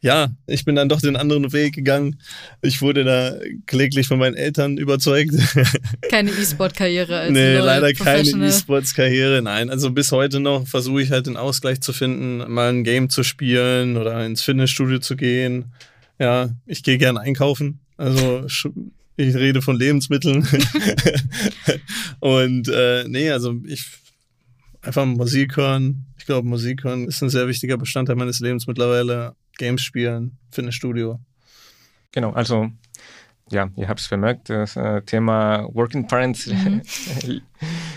[0.00, 2.20] ja, ich bin dann doch den anderen Weg gegangen.
[2.62, 3.34] Ich wurde da
[3.66, 5.32] kläglich von meinen Eltern überzeugt.
[6.10, 8.46] Keine E-Sport-Karriere als Nee, leider keine.
[8.46, 9.42] E-Sports-Karriere.
[9.42, 13.10] Nein, also bis heute noch versuche ich halt den Ausgleich zu finden, mal ein Game
[13.10, 15.72] zu spielen oder ins Fitnessstudio zu gehen.
[16.18, 17.80] Ja, ich gehe gern einkaufen.
[17.96, 18.46] Also
[19.16, 20.46] ich rede von Lebensmitteln.
[22.20, 23.84] Und äh, nee, also ich
[24.82, 26.06] einfach Musik hören.
[26.16, 29.34] Ich glaube, Musik hören ist ein sehr wichtiger Bestandteil meines Lebens mittlerweile.
[29.58, 31.20] Games spielen, Fitnessstudio.
[32.12, 32.70] Genau, also
[33.50, 36.82] ja, ihr habt es vermerkt, das äh, Thema Working Parents Mhm.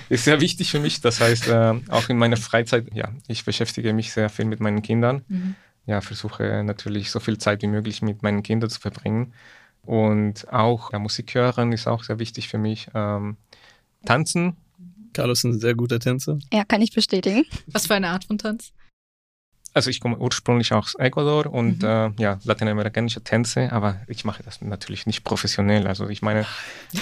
[0.10, 1.02] ist sehr wichtig für mich.
[1.02, 4.82] Das heißt, äh, auch in meiner Freizeit, ja, ich beschäftige mich sehr viel mit meinen
[4.82, 5.24] Kindern.
[5.28, 5.56] Mhm.
[5.92, 9.34] Ja, versuche natürlich so viel Zeit wie möglich mit meinen Kindern zu verbringen.
[9.84, 12.88] Und auch ja, Musik hören ist auch sehr wichtig für mich.
[12.94, 13.36] Ähm,
[14.06, 14.56] tanzen,
[15.12, 16.40] Carlos ist ein sehr guter Tänzer.
[16.54, 17.44] Ja, kann ich bestätigen.
[17.68, 18.72] Was für eine Art von Tanz?
[19.74, 21.88] also ich komme ursprünglich aus Ecuador und Mhm.
[21.88, 25.88] äh, ja, lateinamerikanische Tänze, aber ich mache das natürlich nicht professionell.
[25.88, 26.46] Also ich meine,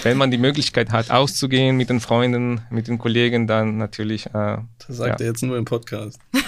[0.03, 4.57] wenn man die Möglichkeit hat, auszugehen mit den Freunden, mit den Kollegen, dann natürlich äh,
[4.87, 5.25] Das sagt Ja.
[5.25, 6.19] er jetzt nur im Podcast.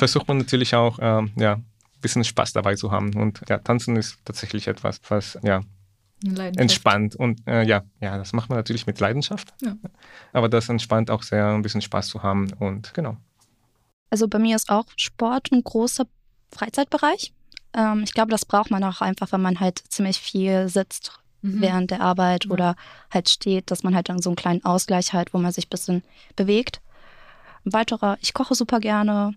[0.00, 1.64] versucht man natürlich auch, ähm, ja, ein
[2.00, 3.14] bisschen Spaß dabei zu haben.
[3.14, 5.62] Und ja, tanzen ist tatsächlich etwas, was ja,
[6.56, 7.14] entspannt.
[7.14, 9.54] Und äh, ja, ja, das macht man natürlich mit Leidenschaft.
[9.62, 9.76] Ja.
[10.32, 12.52] Aber das entspannt auch sehr, ein bisschen Spaß zu haben.
[12.54, 13.16] Und genau.
[14.10, 16.06] Also bei mir ist auch Sport ein großer
[16.52, 17.32] Freizeitbereich.
[17.74, 21.60] Ähm, ich glaube, das braucht man auch einfach, wenn man halt ziemlich viel sitzt Mhm.
[21.62, 22.76] während der Arbeit oder
[23.10, 25.70] halt steht, dass man halt dann so einen kleinen Ausgleich hat, wo man sich ein
[25.70, 26.02] bisschen
[26.36, 26.80] bewegt.
[27.64, 29.34] Ein weiterer, ich koche super gerne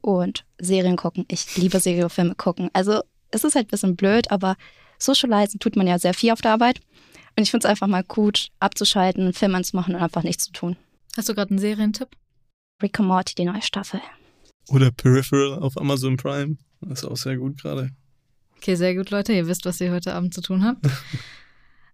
[0.00, 1.24] und Serien gucken.
[1.28, 2.70] Ich liebe Serienfilme gucken.
[2.72, 4.56] Also es ist halt ein bisschen blöd, aber
[4.98, 6.80] socializen tut man ja sehr viel auf der Arbeit.
[7.36, 10.52] Und ich finde es einfach mal gut, abzuschalten, einen Film anzumachen und einfach nichts zu
[10.52, 10.76] tun.
[11.16, 12.08] Hast du gerade einen Serientipp?
[12.82, 14.00] Rick and Morty, die neue Staffel.
[14.68, 16.56] Oder Peripheral auf Amazon Prime.
[16.80, 17.90] Das ist auch sehr gut gerade.
[18.56, 19.32] Okay, sehr gut, Leute.
[19.32, 20.84] Ihr wisst, was ihr heute Abend zu tun habt.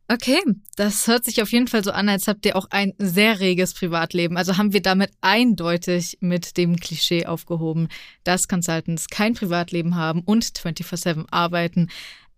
[0.06, 0.42] Okay,
[0.76, 3.72] das hört sich auf jeden Fall so an, als habt ihr auch ein sehr reges
[3.72, 4.36] Privatleben.
[4.36, 7.88] Also haben wir damit eindeutig mit dem Klischee aufgehoben,
[8.22, 11.88] dass Consultants kein Privatleben haben und 24-7 arbeiten.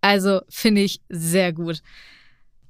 [0.00, 1.82] Also finde ich sehr gut.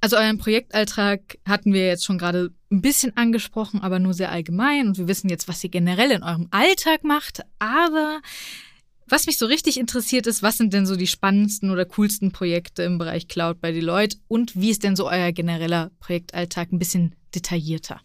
[0.01, 4.87] Also euren Projektalltag hatten wir jetzt schon gerade ein bisschen angesprochen, aber nur sehr allgemein.
[4.87, 7.41] Und wir wissen jetzt, was ihr generell in eurem Alltag macht.
[7.59, 8.21] Aber
[9.09, 12.83] was mich so richtig interessiert ist, was sind denn so die spannendsten oder coolsten Projekte
[12.83, 17.15] im Bereich Cloud bei Deloitte und wie ist denn so euer genereller Projektalltag ein bisschen
[17.33, 18.01] detaillierter?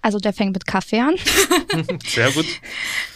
[0.00, 1.16] Also der fängt mit Kaffee an.
[2.06, 2.46] Sehr gut.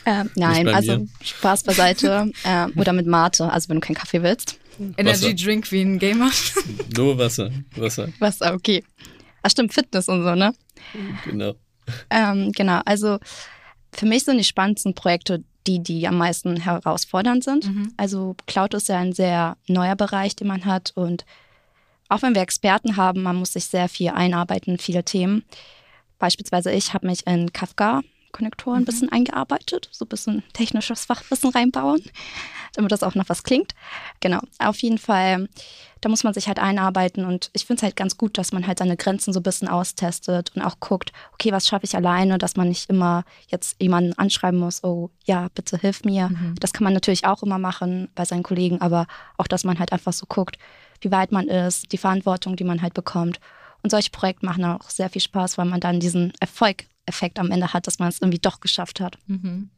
[0.05, 1.09] Ähm, nein, also mir.
[1.23, 2.33] Spaß beiseite.
[2.45, 4.59] ähm, oder mit Mate, also wenn du keinen Kaffee willst.
[4.97, 6.31] Energy Drink wie ein Gamer.
[6.97, 7.51] Nur Wasser.
[7.77, 8.83] Wasser, Was, ah, okay.
[9.43, 10.55] Ach stimmt, Fitness und so, ne?
[11.25, 11.55] genau.
[12.11, 13.19] Ähm, genau, also
[13.95, 17.67] für mich sind die spannendsten Projekte die, die am meisten herausfordernd sind.
[17.67, 17.93] Mhm.
[17.97, 21.25] Also Cloud ist ja ein sehr neuer Bereich, den man hat und
[22.09, 25.45] auch wenn wir Experten haben, man muss sich sehr viel einarbeiten, in viele Themen.
[26.19, 27.53] Beispielsweise ich habe mich in
[28.33, 32.03] Kafka-Konnektoren ein bisschen eingearbeitet, so ein bisschen technisches Fachwissen reinbauen,
[32.75, 33.73] damit das auch noch was klingt.
[34.21, 35.49] Genau, auf jeden Fall,
[36.01, 38.67] da muss man sich halt einarbeiten und ich finde es halt ganz gut, dass man
[38.67, 42.39] halt seine Grenzen so ein bisschen austestet und auch guckt, okay, was schaffe ich alleine,
[42.39, 46.29] dass man nicht immer jetzt jemanden anschreiben muss, oh ja, bitte hilf mir.
[46.29, 46.55] Mhm.
[46.59, 49.93] Das kann man natürlich auch immer machen bei seinen Kollegen, aber auch, dass man halt
[49.93, 50.59] einfach so guckt,
[51.01, 53.41] wie weit man ist, die Verantwortung, die man halt bekommt.
[53.85, 56.33] Und solche Projekte machen auch sehr viel Spaß, weil man dann diesen
[57.13, 59.19] Erfolgeffekt am Ende hat, dass man es irgendwie doch geschafft hat.
[59.27, 59.69] Mhm.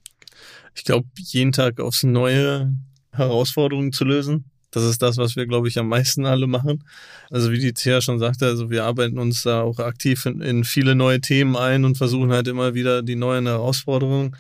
[0.75, 2.75] Ich glaube, jeden Tag aufs Neue
[3.13, 4.45] Herausforderungen zu lösen.
[4.71, 6.85] Das ist das, was wir, glaube ich, am meisten alle machen.
[7.31, 10.65] Also wie die Thea schon sagte, also wir arbeiten uns da auch aktiv in, in
[10.65, 14.37] viele neue Themen ein und versuchen halt immer wieder die neuen Herausforderungen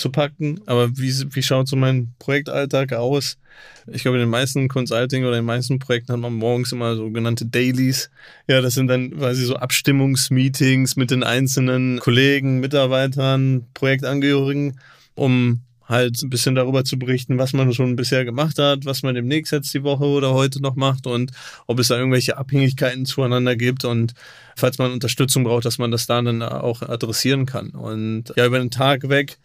[0.00, 0.60] zu packen.
[0.66, 3.38] Aber wie, wie schaut so mein Projektalltag aus?
[3.86, 6.96] Ich glaube, in den meisten Consulting oder in den meisten Projekten hat man morgens immer
[6.96, 8.10] sogenannte Dailies.
[8.48, 14.78] Ja, das sind dann quasi so Abstimmungsmeetings mit den einzelnen Kollegen, Mitarbeitern, Projektangehörigen,
[15.14, 15.60] um
[15.90, 19.52] halt ein bisschen darüber zu berichten, was man schon bisher gemacht hat, was man demnächst
[19.52, 21.32] jetzt die Woche oder heute noch macht und
[21.66, 24.14] ob es da irgendwelche Abhängigkeiten zueinander gibt und
[24.56, 27.70] falls man Unterstützung braucht, dass man das dann auch adressieren kann.
[27.70, 29.38] Und ja, über den Tag weg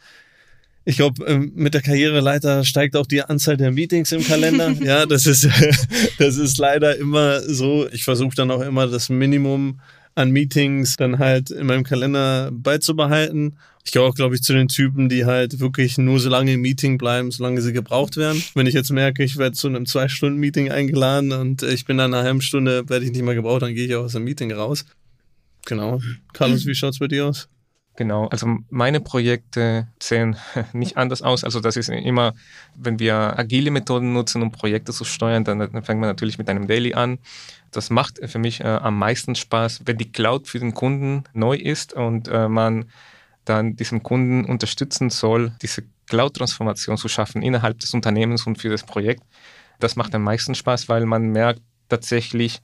[0.86, 4.70] ich glaube, ähm, mit der Karriereleiter steigt auch die Anzahl der Meetings im Kalender.
[4.84, 5.50] ja, das ist,
[6.20, 7.88] das ist leider immer so.
[7.92, 9.80] Ich versuche dann auch immer das Minimum
[10.14, 13.58] an Meetings dann halt in meinem Kalender beizubehalten.
[13.84, 16.62] Ich gehöre auch, glaube ich, zu den Typen, die halt wirklich nur so lange im
[16.62, 18.42] Meeting bleiben, solange sie gebraucht werden.
[18.54, 22.20] Wenn ich jetzt merke, ich werde zu einem Zwei-Stunden-Meeting eingeladen und ich bin dann nach
[22.20, 24.52] einer halben Stunde, werde ich nicht mehr gebraucht, dann gehe ich auch aus dem Meeting
[24.52, 24.86] raus.
[25.66, 26.00] Genau.
[26.34, 27.50] Carlos, wie schaut's bei dir aus?
[27.98, 30.36] Genau, also meine Projekte sehen
[30.74, 31.44] nicht anders aus.
[31.44, 32.34] Also das ist immer,
[32.76, 36.68] wenn wir agile Methoden nutzen, um Projekte zu steuern, dann, fängt man natürlich mit einem
[36.68, 37.20] Daily an.
[37.72, 41.56] Das macht für mich äh, am meisten Spaß, wenn die Cloud für den Kunden neu
[41.56, 42.86] ist und äh, man
[43.46, 48.84] dann diesem Kunden unterstützen soll, diese Cloud-Transformation zu schaffen innerhalb des Unternehmens und für das
[48.84, 49.24] Projekt.
[49.80, 52.62] Das macht am meisten Spaß, weil man merkt tatsächlich,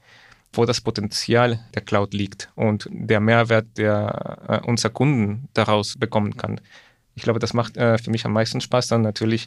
[0.52, 6.36] wo das Potenzial der Cloud liegt und der Mehrwert, der äh, unser Kunden daraus bekommen
[6.36, 6.60] kann.
[7.14, 9.46] Ich glaube, das macht äh, für mich am meisten Spaß dann natürlich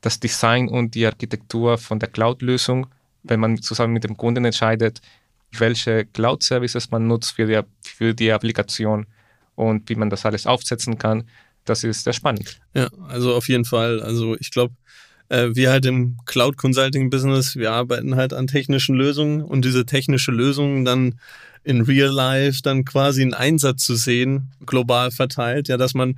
[0.00, 2.86] das Design und die Architektur von der Cloud-Lösung,
[3.22, 5.02] wenn man zusammen mit dem Kunden entscheidet,
[5.52, 9.06] welche Cloud-Services man nutzt für die, für die Applikation
[9.56, 11.28] und wie man das alles aufsetzen kann.
[11.64, 12.60] Das ist sehr spannend.
[12.72, 14.00] Ja, also auf jeden Fall.
[14.02, 14.74] Also ich glaube,
[15.30, 20.32] wir halt im Cloud Consulting Business, wir arbeiten halt an technischen Lösungen und diese technische
[20.32, 21.14] Lösung dann
[21.62, 26.16] in Real Life dann quasi in Einsatz zu sehen, global verteilt, ja, dass man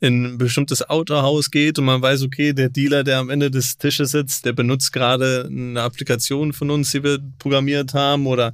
[0.00, 3.78] in ein bestimmtes Autohaus geht und man weiß, okay, der Dealer, der am Ende des
[3.78, 8.52] Tisches sitzt, der benutzt gerade eine Applikation von uns, die wir programmiert haben oder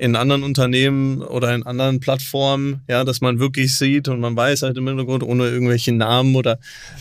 [0.00, 4.62] in anderen Unternehmen oder in anderen Plattformen, ja, dass man wirklich sieht und man weiß
[4.62, 6.58] halt im Hintergrund, ohne irgendwelche Namen oder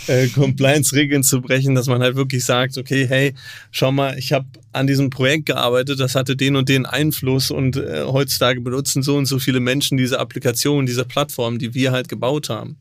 [0.07, 3.33] äh, Compliance-Regeln zu brechen, dass man halt wirklich sagt, okay, hey,
[3.71, 7.77] schau mal, ich habe an diesem Projekt gearbeitet, das hatte den und den Einfluss und
[7.77, 12.09] äh, heutzutage benutzen so und so viele Menschen diese Applikation, diese Plattform, die wir halt
[12.09, 12.77] gebaut haben.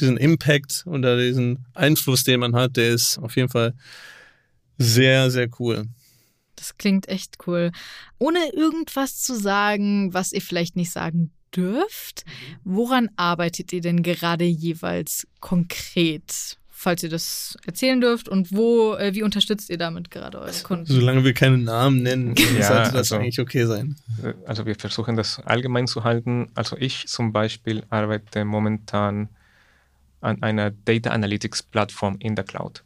[0.00, 3.74] Diesen Impact oder diesen Einfluss, den man hat, der ist auf jeden Fall
[4.78, 5.84] sehr, sehr cool.
[6.60, 7.72] Das klingt echt cool.
[8.18, 12.24] Ohne irgendwas zu sagen, was ihr vielleicht nicht sagen dürft,
[12.64, 16.58] woran arbeitet ihr denn gerade jeweils konkret?
[16.68, 20.86] Falls ihr das erzählen dürft und wo, äh, wie unterstützt ihr damit gerade eure Kunden?
[20.86, 23.96] Solange wir keine Namen nennen, Ja, sollte das also- eigentlich okay sein.
[24.22, 26.50] Äh, Also wir versuchen das allgemein zu halten.
[26.54, 29.28] Also ich zum Beispiel arbeite momentan
[30.20, 32.82] an einer Data Analytics Plattform in der Cloud.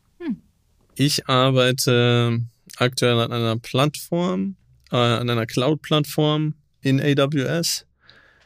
[0.96, 2.40] Ich arbeite
[2.76, 4.56] aktuell an einer Plattform,
[4.90, 7.86] äh, an einer Cloud-Plattform in AWS,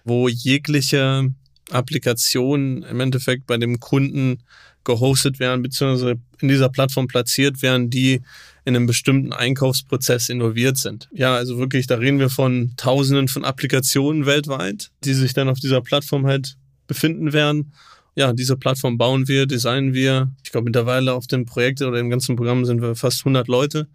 [0.05, 1.33] wo jegliche
[1.71, 4.43] Applikationen im Endeffekt bei dem Kunden
[4.85, 8.23] gehostet werden, beziehungsweise in dieser Plattform platziert werden, die
[8.65, 11.09] in einem bestimmten Einkaufsprozess involviert sind.
[11.13, 15.59] Ja, also wirklich, da reden wir von Tausenden von Applikationen weltweit, die sich dann auf
[15.59, 17.73] dieser Plattform halt befinden werden
[18.19, 20.29] ja, diese Plattform bauen wir, designen wir.
[20.45, 23.87] Ich glaube, mittlerweile auf dem Projekt oder im ganzen Programm sind wir fast 100 Leute.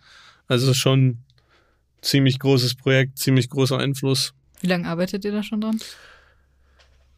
[0.48, 1.24] Also es ist schon ein
[2.02, 4.34] ziemlich großes Projekt, ziemlich großer Einfluss.
[4.62, 5.78] Wie lange arbeitet ihr da schon dran?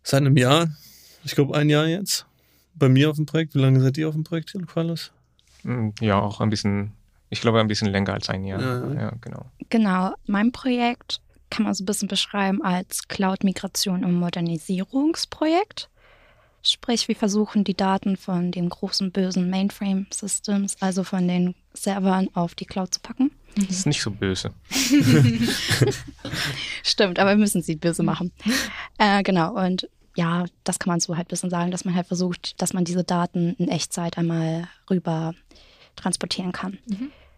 [0.01, 0.75] Seit einem Jahr,
[1.23, 2.25] ich glaube ein Jahr jetzt,
[2.73, 3.53] bei mir auf dem Projekt.
[3.53, 5.11] Wie lange seid ihr auf dem Projekt, Carlos?
[5.61, 6.91] Mm, Ja, auch ein bisschen,
[7.29, 8.61] ich glaube ein bisschen länger als ein Jahr.
[8.61, 9.01] Ja, ja.
[9.01, 9.45] Ja, genau.
[9.69, 15.89] Genau, mein Projekt kann man so ein bisschen beschreiben als Cloud-Migration und Modernisierungsprojekt.
[16.67, 22.55] Sprich, wir versuchen die Daten von den großen bösen Mainframe-Systems, also von den Servern, auf
[22.55, 23.29] die Cloud zu packen.
[23.55, 24.51] Das ist nicht so böse.
[26.83, 28.31] Stimmt, aber wir müssen sie böse machen.
[28.97, 32.07] Äh, genau, und ja, das kann man so halt ein bisschen sagen, dass man halt
[32.07, 35.35] versucht, dass man diese Daten in Echtzeit einmal rüber
[35.95, 36.79] transportieren kann.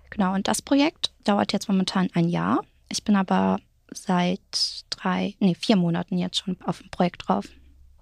[0.09, 2.63] Genau, und das Projekt dauert jetzt momentan ein Jahr.
[2.89, 3.59] Ich bin aber
[3.91, 7.45] seit drei, nee, vier Monaten jetzt schon auf dem Projekt drauf.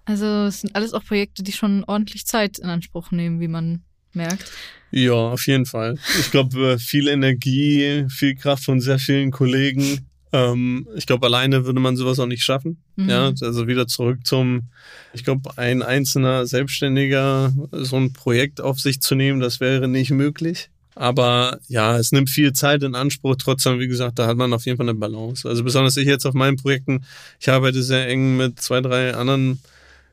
[0.06, 3.82] Also es sind alles auch Projekte, die schon ordentlich Zeit in Anspruch nehmen, wie man
[4.12, 4.50] merkt.
[4.92, 5.98] Ja, auf jeden Fall.
[6.20, 10.08] Ich glaube, viel Energie, viel Kraft von sehr vielen Kollegen.
[10.32, 12.82] Ähm, ich glaube, alleine würde man sowas auch nicht schaffen.
[12.94, 13.08] Mhm.
[13.08, 14.70] Ja, also wieder zurück zum,
[15.12, 20.10] ich glaube, ein einzelner Selbstständiger so ein Projekt auf sich zu nehmen, das wäre nicht
[20.10, 20.70] möglich.
[20.94, 23.36] Aber ja, es nimmt viel Zeit in Anspruch.
[23.36, 25.46] Trotzdem, wie gesagt, da hat man auf jeden Fall eine Balance.
[25.46, 27.04] Also besonders ich jetzt auf meinen Projekten,
[27.38, 29.60] ich arbeite sehr eng mit zwei, drei anderen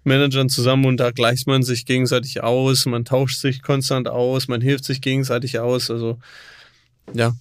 [0.03, 4.61] Managern zusammen und da gleicht man sich gegenseitig aus, man tauscht sich konstant aus, man
[4.61, 5.89] hilft sich gegenseitig aus.
[5.89, 6.17] Also
[7.13, 7.33] ja,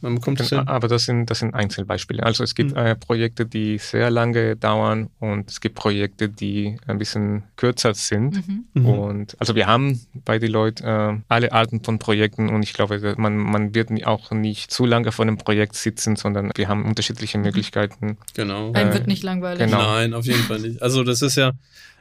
[0.00, 0.60] man bekommt es hin.
[0.66, 2.24] Aber das sind, das sind Einzelbeispiele.
[2.24, 2.76] Also es gibt Mhm.
[2.76, 8.46] äh, Projekte, die sehr lange dauern und es gibt Projekte, die ein bisschen kürzer sind.
[8.48, 8.64] Mhm.
[8.74, 8.86] Mhm.
[8.86, 13.36] Und also wir haben bei Deloitte äh, alle Arten von Projekten und ich glaube, man,
[13.36, 18.16] man wird auch nicht zu lange vor einem Projekt sitzen, sondern wir haben unterschiedliche Möglichkeiten.
[18.34, 18.72] Genau.
[18.72, 19.66] Einem Äh, wird nicht langweilig.
[19.66, 19.82] genau.
[19.82, 20.82] Nein, auf jeden Fall nicht.
[20.82, 21.52] Also das ist ja,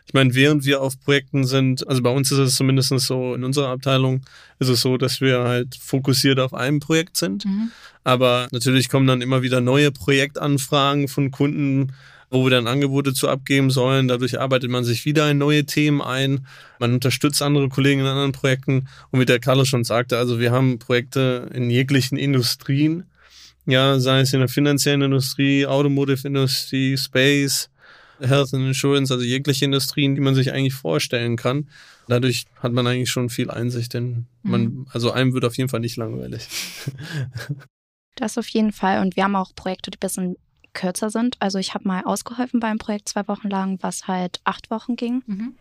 [0.09, 3.43] ich meine, während wir auf Projekten sind, also bei uns ist es zumindest so, in
[3.43, 4.21] unserer Abteilung
[4.57, 7.45] ist es so, dass wir halt fokussiert auf einem Projekt sind.
[7.45, 7.69] Mhm.
[8.03, 11.93] Aber natürlich kommen dann immer wieder neue Projektanfragen von Kunden
[12.31, 14.07] wo wir dann Angebote zu abgeben sollen.
[14.07, 16.45] Dadurch arbeitet man sich wieder in neue Themen ein.
[16.77, 18.87] Man unterstützt andere Kollegen in anderen Projekten.
[19.09, 23.05] Und wie der Carlos schon sagte, also wir haben Projekte in jeglichen Industrien.
[23.65, 27.71] Ja, sei es in der finanziellen Industrie, Automotive-Industrie, Space,
[28.19, 31.69] Health and Insurance, also jegliche Industrien, die man sich eigentlich vorstellen kann.
[32.07, 34.87] Dadurch hat man eigentlich schon viel Einsicht, denn man, mhm.
[34.91, 36.47] also einem wird auf jeden Fall nicht langweilig.
[38.15, 38.99] Das auf jeden Fall.
[38.99, 40.35] Und wir haben auch Projekte, die ein bisschen
[40.73, 41.37] kürzer sind.
[41.39, 45.23] Also ich habe mal ausgeholfen beim Projekt zwei Wochen lang, was halt acht Wochen ging.
[45.25, 45.55] Mhm.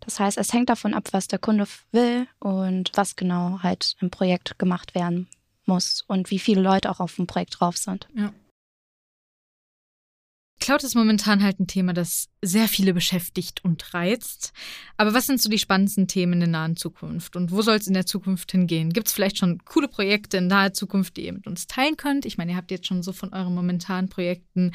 [0.00, 4.10] Das heißt, es hängt davon ab, was der Kunde will und was genau halt im
[4.10, 5.28] Projekt gemacht werden
[5.64, 8.08] muss und wie viele Leute auch auf dem Projekt drauf sind.
[8.14, 8.32] Ja.
[10.66, 14.52] Cloud ist momentan halt ein Thema, das sehr viele beschäftigt und reizt.
[14.96, 17.36] Aber was sind so die spannendsten Themen in der nahen Zukunft?
[17.36, 18.92] Und wo soll es in der Zukunft hingehen?
[18.92, 22.26] Gibt es vielleicht schon coole Projekte in naher Zukunft, die ihr mit uns teilen könnt?
[22.26, 24.72] Ich meine, ihr habt jetzt schon so von euren momentanen Projekten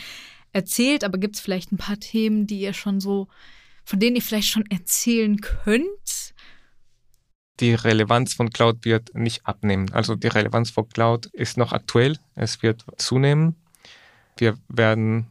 [0.54, 3.28] erzählt, aber gibt es vielleicht ein paar Themen, die ihr schon so,
[3.84, 6.34] von denen ihr vielleicht schon erzählen könnt?
[7.60, 9.92] Die Relevanz von Cloud wird nicht abnehmen.
[9.92, 12.18] Also die Relevanz von Cloud ist noch aktuell.
[12.36, 13.58] Es wird zunehmen.
[14.38, 15.28] Wir werden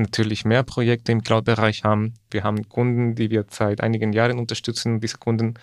[0.00, 2.14] natürlich mehr Projekte im Cloud-Bereich haben.
[2.30, 5.00] Wir haben Kunden, die wir seit einigen Jahren unterstützen.
[5.00, 5.54] Diese Kunden,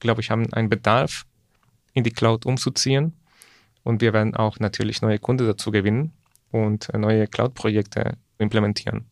[0.00, 1.24] glaube ich, haben einen Bedarf,
[1.92, 3.14] in die Cloud umzuziehen.
[3.82, 6.12] Und wir werden auch natürlich neue Kunden dazu gewinnen
[6.50, 9.06] und neue Cloud-Projekte implementieren.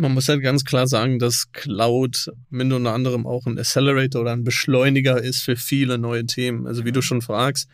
[0.00, 4.32] Man muss halt ganz klar sagen, dass Cloud mit unter anderem auch ein Accelerator oder
[4.32, 6.68] ein Beschleuniger ist für viele neue Themen.
[6.68, 7.68] Also wie du schon fragst,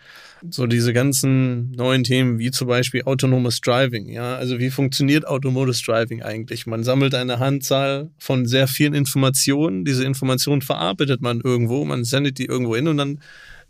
[0.51, 4.09] so diese ganzen neuen Themen wie zum Beispiel autonomes Driving.
[4.09, 6.67] Ja, also wie funktioniert autonomes Driving eigentlich?
[6.67, 9.85] Man sammelt eine Handzahl von sehr vielen Informationen.
[9.85, 13.21] Diese Informationen verarbeitet man irgendwo, man sendet die irgendwo hin und dann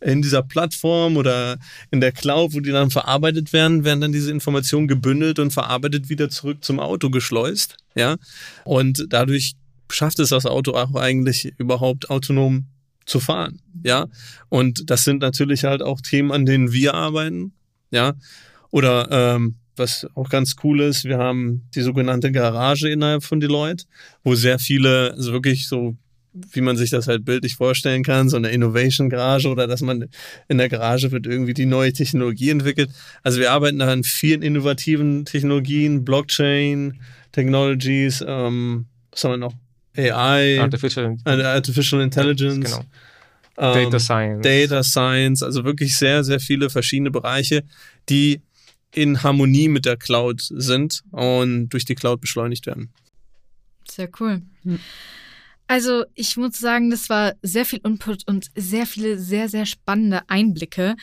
[0.01, 1.59] in dieser Plattform oder
[1.90, 6.09] in der Cloud, wo die dann verarbeitet werden, werden dann diese Informationen gebündelt und verarbeitet
[6.09, 7.76] wieder zurück zum Auto geschleust.
[7.95, 8.16] Ja.
[8.64, 9.55] Und dadurch
[9.90, 12.66] schafft es das Auto auch eigentlich überhaupt autonom
[13.07, 13.61] zu fahren.
[13.82, 14.07] Ja.
[14.49, 17.53] Und das sind natürlich halt auch Themen, an denen wir arbeiten.
[17.90, 18.14] Ja.
[18.70, 23.84] Oder ähm, was auch ganz cool ist, wir haben die sogenannte Garage innerhalb von Deloitte,
[24.22, 25.97] wo sehr viele, also wirklich so
[26.35, 30.09] wie man sich das halt bildlich vorstellen kann, so eine Innovation-Garage oder dass man
[30.49, 32.91] in der Garage wird irgendwie die neue Technologie entwickelt.
[33.22, 37.01] Also wir arbeiten da an vielen innovativen Technologien, Blockchain,
[37.32, 39.55] Technologies, ähm, was haben wir noch?
[39.97, 42.85] AI, Artificial, äh, Artificial Intelligence, genau.
[43.59, 44.43] ähm, Data Science.
[44.43, 47.62] Data Science, also wirklich sehr, sehr viele verschiedene Bereiche,
[48.09, 48.41] die
[48.93, 52.91] in Harmonie mit der Cloud sind und durch die Cloud beschleunigt werden.
[53.89, 54.43] Sehr cool.
[54.64, 54.80] Hm.
[55.67, 60.23] Also ich muss sagen, das war sehr viel Input und sehr viele sehr, sehr spannende
[60.29, 60.97] Einblicke.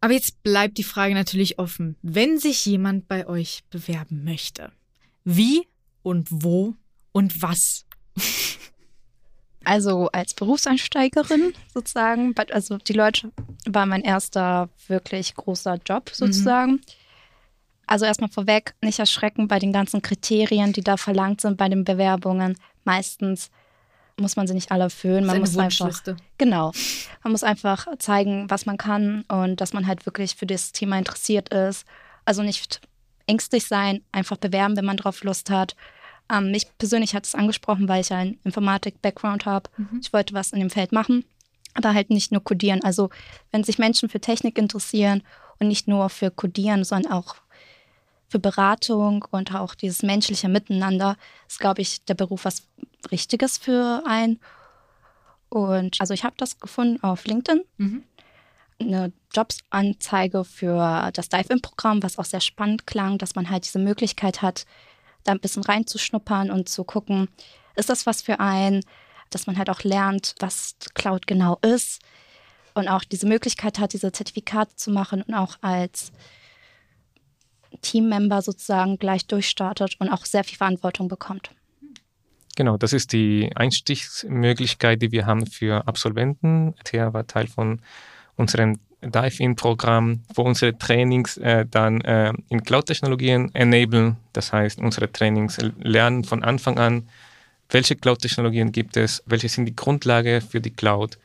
[0.00, 1.96] Aber jetzt bleibt die Frage natürlich offen.
[2.02, 4.72] Wenn sich jemand bei euch bewerben möchte,
[5.24, 5.68] wie
[6.02, 6.74] und wo
[7.12, 7.84] und was?
[9.62, 13.30] Also als Berufseinsteigerin sozusagen, also die Leute
[13.66, 16.14] war mein erster wirklich großer Job mhm.
[16.14, 16.72] sozusagen.
[16.72, 16.80] Mhm.
[17.86, 21.84] Also erstmal vorweg, nicht erschrecken bei den ganzen Kriterien, die da verlangt sind bei den
[21.84, 22.56] Bewerbungen.
[22.84, 23.50] Meistens
[24.20, 25.24] muss man sie nicht alle erfüllen.
[25.24, 26.02] Man muss einfach
[26.38, 26.72] genau.
[27.22, 30.98] Man muss einfach zeigen, was man kann und dass man halt wirklich für das Thema
[30.98, 31.86] interessiert ist.
[32.24, 32.80] Also nicht
[33.26, 35.74] ängstlich sein, einfach bewerben, wenn man drauf Lust hat.
[36.30, 39.70] Ähm, mich persönlich hat es angesprochen, weil ich einen Informatik-Background habe.
[39.76, 40.00] Mhm.
[40.02, 41.24] Ich wollte was in dem Feld machen,
[41.74, 42.82] aber halt nicht nur codieren.
[42.84, 43.10] Also
[43.50, 45.22] wenn sich Menschen für Technik interessieren
[45.58, 47.36] und nicht nur für Codieren, sondern auch
[48.30, 51.16] für Beratung und auch dieses menschliche Miteinander
[51.48, 52.62] ist, glaube ich, der Beruf was
[53.10, 54.38] Richtiges für einen.
[55.48, 57.64] Und also ich habe das gefunden auf LinkedIn.
[57.78, 58.04] Mhm.
[58.78, 64.42] Eine Jobsanzeige für das Dive-In-Programm, was auch sehr spannend klang, dass man halt diese Möglichkeit
[64.42, 64.64] hat,
[65.24, 67.28] da ein bisschen reinzuschnuppern und zu gucken,
[67.74, 68.84] ist das was für einen,
[69.30, 72.00] dass man halt auch lernt, was Cloud genau ist
[72.74, 76.12] und auch diese Möglichkeit hat, diese Zertifikate zu machen und auch als
[77.82, 81.50] Teammember sozusagen gleich durchstartet und auch sehr viel Verantwortung bekommt.
[82.56, 86.74] Genau, das ist die Einstiegsmöglichkeit, die wir haben für Absolventen.
[86.84, 87.80] Thea war Teil von
[88.36, 94.16] unserem Dive-In-Programm, wo unsere Trainings äh, dann äh, in Cloud-Technologien enablen.
[94.32, 97.08] Das heißt, unsere Trainings lernen von Anfang an,
[97.70, 101.18] welche Cloud-Technologien gibt es, welche sind die Grundlage für die Cloud.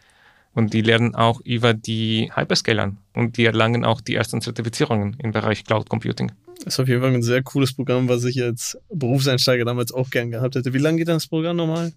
[0.56, 5.32] Und die lernen auch über die Hyperscalern und die erlangen auch die ersten Zertifizierungen im
[5.32, 6.32] Bereich Cloud Computing.
[6.64, 10.10] Das ist auf jeden Fall ein sehr cooles Programm, was ich als Berufseinsteiger damals auch
[10.10, 10.74] gern gehabt hätte.
[10.74, 11.92] Wie lange geht das Programm nochmal,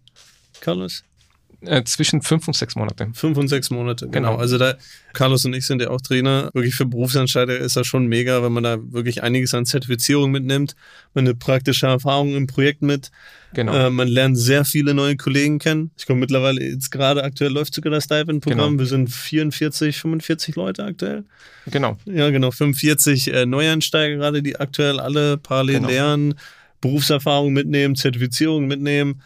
[0.61, 1.04] Carlos?
[1.62, 3.09] Äh, zwischen fünf und sechs Monate.
[3.14, 4.30] Fünf und sechs Monate, genau.
[4.30, 4.40] Genau.
[4.40, 4.76] Also da,
[5.12, 6.50] Carlos und ich sind ja auch Trainer.
[6.54, 10.76] Wirklich für Berufseinsteiger ist das schon mega, wenn man da wirklich einiges an Zertifizierung mitnimmt,
[11.14, 13.11] man eine praktische Erfahrung im Projekt mit.
[13.54, 13.74] Genau.
[13.74, 15.90] Äh, man lernt sehr viele neue Kollegen kennen.
[15.98, 18.76] Ich komme mittlerweile, jetzt gerade aktuell läuft sogar das Dive-In-Programm.
[18.76, 18.78] Genau.
[18.78, 21.24] Wir sind 44, 45 Leute aktuell.
[21.66, 21.96] genau.
[22.04, 25.88] Ja, genau, 45 äh, Neueinsteiger gerade, die aktuell alle parallel Genau.
[25.88, 26.34] lernen,
[26.80, 29.20] Berufserfahrung mitnehmen, Zertifizierung mitnehmen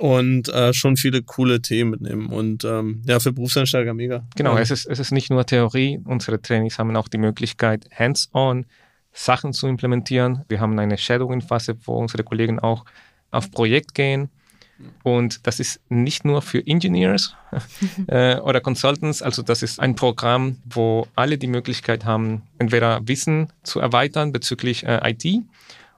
[0.00, 2.28] und äh, schon viele coole Themen mitnehmen.
[2.28, 4.24] Und ähm, ja, für Berufseinsteiger mega.
[4.34, 4.60] Genau, Ja.
[4.62, 6.00] es, ist, es ist nicht nur Theorie.
[6.04, 8.64] Unsere Trainings haben auch die Möglichkeit, hands-on
[9.12, 10.42] Sachen zu implementieren.
[10.48, 12.86] Wir haben eine Shadowing-Phase, wo unsere Kollegen auch
[13.30, 14.30] auf Projekt gehen.
[15.02, 17.36] Und das ist nicht nur für Engineers
[18.06, 23.52] äh, oder Consultants, also das ist ein Programm, wo alle die Möglichkeit haben, entweder Wissen
[23.64, 25.42] zu erweitern bezüglich äh, IT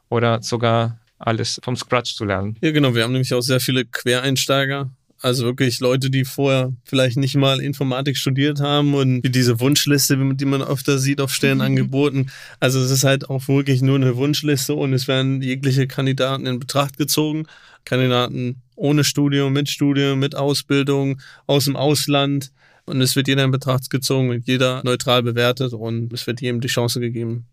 [0.09, 2.57] oder sogar alles vom Scratch zu lernen.
[2.61, 2.95] Ja, genau.
[2.95, 4.91] Wir haben nämlich auch sehr viele Quereinsteiger.
[5.21, 10.45] Also wirklich Leute, die vorher vielleicht nicht mal Informatik studiert haben und diese Wunschliste, die
[10.45, 12.33] man öfter sieht auf Stellenangeboten.
[12.59, 16.59] Also es ist halt auch wirklich nur eine Wunschliste und es werden jegliche Kandidaten in
[16.59, 17.47] Betracht gezogen.
[17.85, 22.51] Kandidaten ohne Studium, mit Studium, mit Ausbildung, aus dem Ausland.
[22.85, 26.61] Und es wird jeder in Betracht gezogen, wird jeder neutral bewertet und es wird jedem
[26.61, 27.47] die Chance gegeben,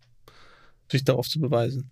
[0.90, 1.88] sich darauf zu beweisen.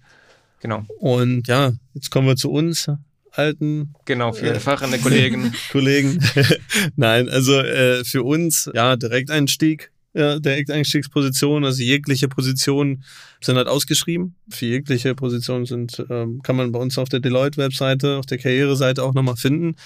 [0.61, 2.89] Genau, Und ja, jetzt kommen wir zu uns,
[3.33, 4.99] alten genau, für Äh.
[4.99, 5.53] Kollegen.
[5.71, 6.19] Kollegen.
[6.97, 13.05] Nein, also äh, für uns, ja, Direkteinstieg, ja, Direkteinstiegsposition, also jegliche Positionen
[13.41, 14.35] sind halt ausgeschrieben.
[14.51, 19.03] Für jegliche Positionen sind, ähm, kann man bei uns auf der Deloitte-Webseite, auf der Karriereseite
[19.03, 19.77] auch nochmal finden.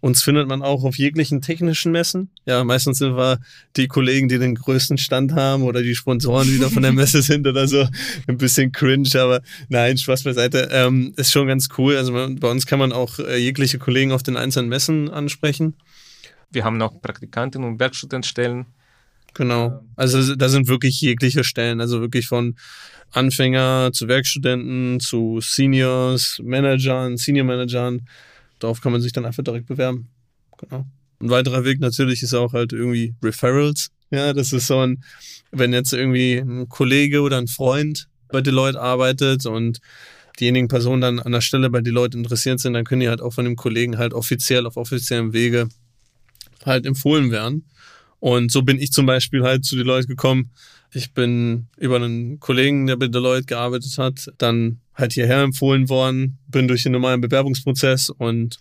[0.00, 2.30] Uns findet man auch auf jeglichen technischen Messen.
[2.46, 3.38] Ja, meistens sind wir
[3.76, 7.22] die Kollegen, die den größten Stand haben oder die Sponsoren, die da von der Messe
[7.22, 7.86] sind oder so.
[8.26, 10.68] Ein bisschen cringe, aber nein, Spaß beiseite.
[10.72, 11.96] Ähm, ist schon ganz cool.
[11.96, 15.74] Also bei uns kann man auch äh, jegliche Kollegen auf den einzelnen Messen ansprechen.
[16.50, 18.66] Wir haben noch Praktikanten und Werkstudentenstellen.
[19.34, 19.84] Genau.
[19.96, 22.56] Also da sind wirklich jegliche Stellen, also wirklich von
[23.12, 28.06] Anfänger zu Werkstudenten zu Seniors, Managern, Senior Managern.
[28.60, 30.08] Darauf kann man sich dann einfach direkt bewerben.
[30.58, 30.86] Genau.
[31.20, 33.90] Ein weiterer Weg natürlich ist auch halt irgendwie Referrals.
[34.10, 35.02] Ja, das ist so ein,
[35.50, 39.80] wenn jetzt irgendwie ein Kollege oder ein Freund bei Deloitte arbeitet und
[40.38, 43.32] diejenigen Personen dann an der Stelle bei Deloitte interessiert sind, dann können die halt auch
[43.32, 45.68] von dem Kollegen halt offiziell auf offiziellem Wege
[46.64, 47.66] halt empfohlen werden.
[48.18, 50.50] Und so bin ich zum Beispiel halt zu Deloitte gekommen.
[50.92, 56.38] Ich bin über einen Kollegen, der bei Deloitte gearbeitet hat, dann halt hierher empfohlen worden,
[56.48, 58.58] bin durch den normalen Bewerbungsprozess und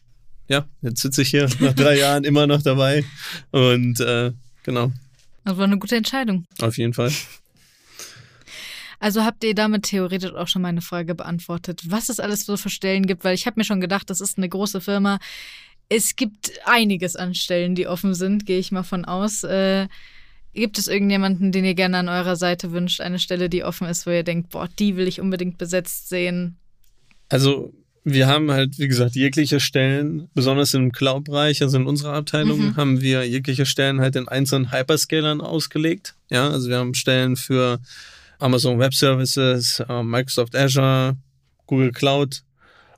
[0.47, 3.03] ja, jetzt sitze ich hier nach drei Jahren immer noch dabei.
[3.51, 4.31] Und äh,
[4.63, 4.91] genau,
[5.45, 6.45] Das war eine gute Entscheidung.
[6.61, 7.11] auf jeden Fall.
[9.01, 12.69] Also habt ihr damit theoretisch auch schon meine Frage beantwortet, was es alles so für
[12.69, 15.19] Stellen gibt, weil ich habe mir schon gedacht, das ist eine große Firma.
[15.87, 19.43] Es gibt einiges an Stellen, die offen sind, gehe ich mal von aus.
[19.43, 19.87] Äh,
[20.53, 24.05] gibt es irgendjemanden, den ihr gerne an eurer Seite wünscht, eine Stelle, die offen ist,
[24.05, 26.57] wo ihr denkt, boah, die will ich unbedingt besetzt sehen?
[27.29, 27.73] Also
[28.03, 32.75] wir haben halt, wie gesagt, jegliche Stellen, besonders im Cloud-Bereich, also in unserer Abteilung, Mhm.
[32.75, 36.15] haben wir jegliche Stellen halt in einzelnen Hyperscalern ausgelegt.
[36.31, 37.79] Ja, also wir haben Stellen für
[38.39, 41.17] Amazon Web Services, äh, Microsoft Azure,
[41.67, 42.41] Google Cloud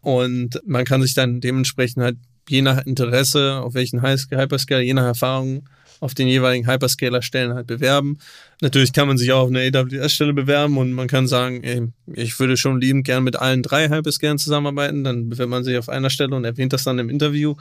[0.02, 4.94] und man kann sich dann dementsprechend halt je nach Interesse, auf welchen Hy- Hyperscaler, je
[4.94, 5.68] nach Erfahrung
[6.02, 8.18] auf den jeweiligen Hyperscaler-Stellen halt bewerben.
[8.60, 12.38] Natürlich kann man sich auch auf eine AWS-Stelle bewerben und man kann sagen, ey, ich
[12.40, 15.04] würde schon liebend gern mit allen drei Hyperscalern zusammenarbeiten.
[15.04, 17.56] Dann bewirbt man sich auf einer Stelle und erwähnt das dann im Interview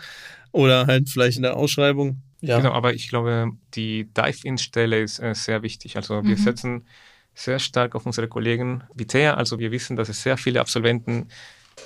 [0.52, 2.22] oder halt vielleicht in der Ausschreibung.
[2.40, 5.96] Ja, Genau, aber ich glaube, die Dive-In-Stelle ist äh, sehr wichtig.
[5.96, 6.36] Also wir Mhm.
[6.36, 6.86] setzen
[7.34, 9.34] sehr stark auf unsere Kollegen wie Thea.
[9.34, 11.28] Also wir wissen, dass es sehr viele Absolventen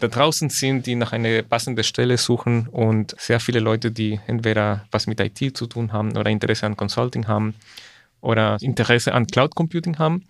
[0.00, 4.86] da draußen sind, die nach einer passenden Stelle suchen und sehr viele Leute, die entweder
[4.90, 7.54] was mit IT zu tun haben oder Interesse an Consulting haben
[8.20, 10.24] oder Interesse an Cloud Computing haben.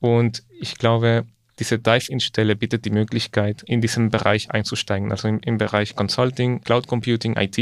[0.00, 1.24] Und ich glaube,
[1.58, 6.86] diese Dive-In-Stelle bietet die Möglichkeit, in diesem Bereich einzusteigen, also im, im Bereich Consulting, Cloud
[6.86, 7.58] Computing, IT.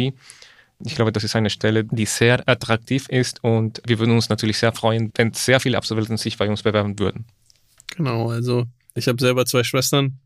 [0.84, 4.58] Ich glaube, das ist eine Stelle, die sehr attraktiv ist und wir würden uns natürlich
[4.58, 7.24] sehr freuen, wenn sehr viele Absolventen sich bei uns bewerben würden.
[7.96, 8.30] genau.
[8.30, 10.18] Also ich habe selber zwei Schwestern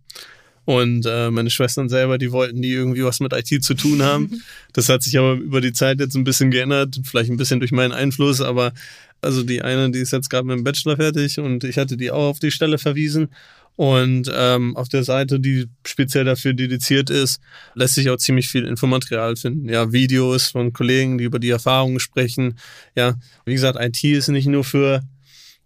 [0.65, 4.43] und äh, meine Schwestern selber, die wollten nie irgendwie was mit IT zu tun haben.
[4.75, 7.73] Das hat sich aber über die Zeit jetzt ein bisschen geändert, vielleicht ein bisschen durch
[7.73, 8.73] meinen Einfluss, aber
[9.21, 12.11] also die eine, die ist jetzt gerade mit dem Bachelor fertig und ich hatte die
[12.11, 13.29] auch auf die Stelle verwiesen.
[13.77, 17.41] Und ähm, auf der Seite, die speziell dafür dediziert ist,
[17.75, 19.69] lässt sich auch ziemlich viel Infomaterial finden.
[19.69, 22.59] Ja, Videos von Kollegen, die über die Erfahrungen sprechen.
[22.95, 23.15] Ja,
[23.47, 25.03] wie gesagt, IT ist nicht nur für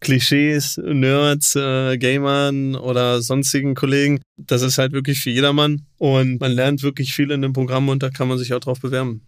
[0.00, 4.20] Klischees, Nerds, äh, Gamern oder sonstigen Kollegen.
[4.36, 8.02] Das ist halt wirklich für jedermann und man lernt wirklich viel in dem Programm und
[8.02, 9.22] da kann man sich auch drauf bewerben.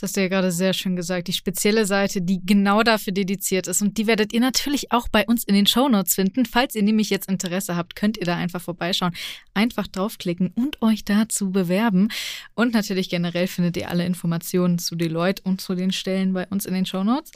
[0.00, 1.26] Das hast du ja gerade sehr schön gesagt.
[1.26, 3.82] Die spezielle Seite, die genau dafür dediziert ist.
[3.82, 6.46] Und die werdet ihr natürlich auch bei uns in den Shownotes finden.
[6.46, 9.12] Falls ihr nämlich jetzt Interesse habt, könnt ihr da einfach vorbeischauen.
[9.54, 12.10] Einfach draufklicken und euch dazu bewerben.
[12.54, 16.64] Und natürlich generell findet ihr alle Informationen zu Deloitte und zu den Stellen bei uns
[16.64, 17.32] in den Shownotes.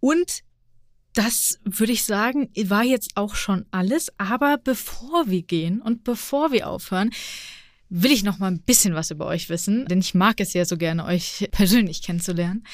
[0.00, 0.42] Und
[1.18, 4.12] das würde ich sagen, war jetzt auch schon alles.
[4.18, 7.10] Aber bevor wir gehen und bevor wir aufhören,
[7.88, 10.64] will ich noch mal ein bisschen was über euch wissen, denn ich mag es ja
[10.64, 12.64] so gerne, euch persönlich kennenzulernen.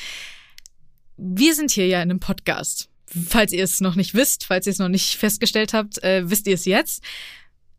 [1.16, 2.90] Wir sind hier ja in einem Podcast.
[3.06, 6.46] Falls ihr es noch nicht wisst, falls ihr es noch nicht festgestellt habt, äh, wisst
[6.46, 7.02] ihr es jetzt.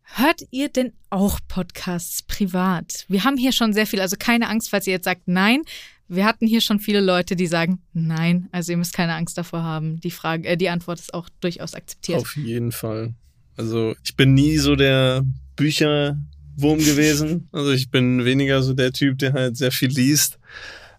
[0.01, 3.05] Hört ihr denn auch Podcasts privat?
[3.07, 5.61] Wir haben hier schon sehr viel, also keine Angst, falls ihr jetzt sagt nein.
[6.07, 8.47] Wir hatten hier schon viele Leute, die sagen nein.
[8.51, 9.99] Also ihr müsst keine Angst davor haben.
[10.01, 12.19] Die Frage, äh, die Antwort ist auch durchaus akzeptiert.
[12.19, 13.13] Auf jeden Fall.
[13.57, 15.23] Also ich bin nie so der
[15.55, 16.17] Bücher
[16.57, 17.47] Wurm gewesen.
[17.51, 20.39] Also ich bin weniger so der Typ, der halt sehr viel liest.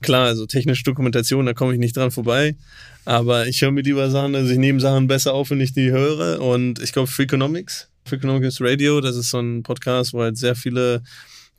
[0.02, 2.56] Klar, also technische Dokumentation, da komme ich nicht dran vorbei.
[3.04, 5.90] Aber ich höre mir lieber Sachen, also ich nehme Sachen besser auf, wenn ich die
[5.90, 6.40] höre.
[6.40, 11.02] Und ich glaube, Freakonomics, Freakonomics Radio, das ist so ein Podcast, wo halt sehr viele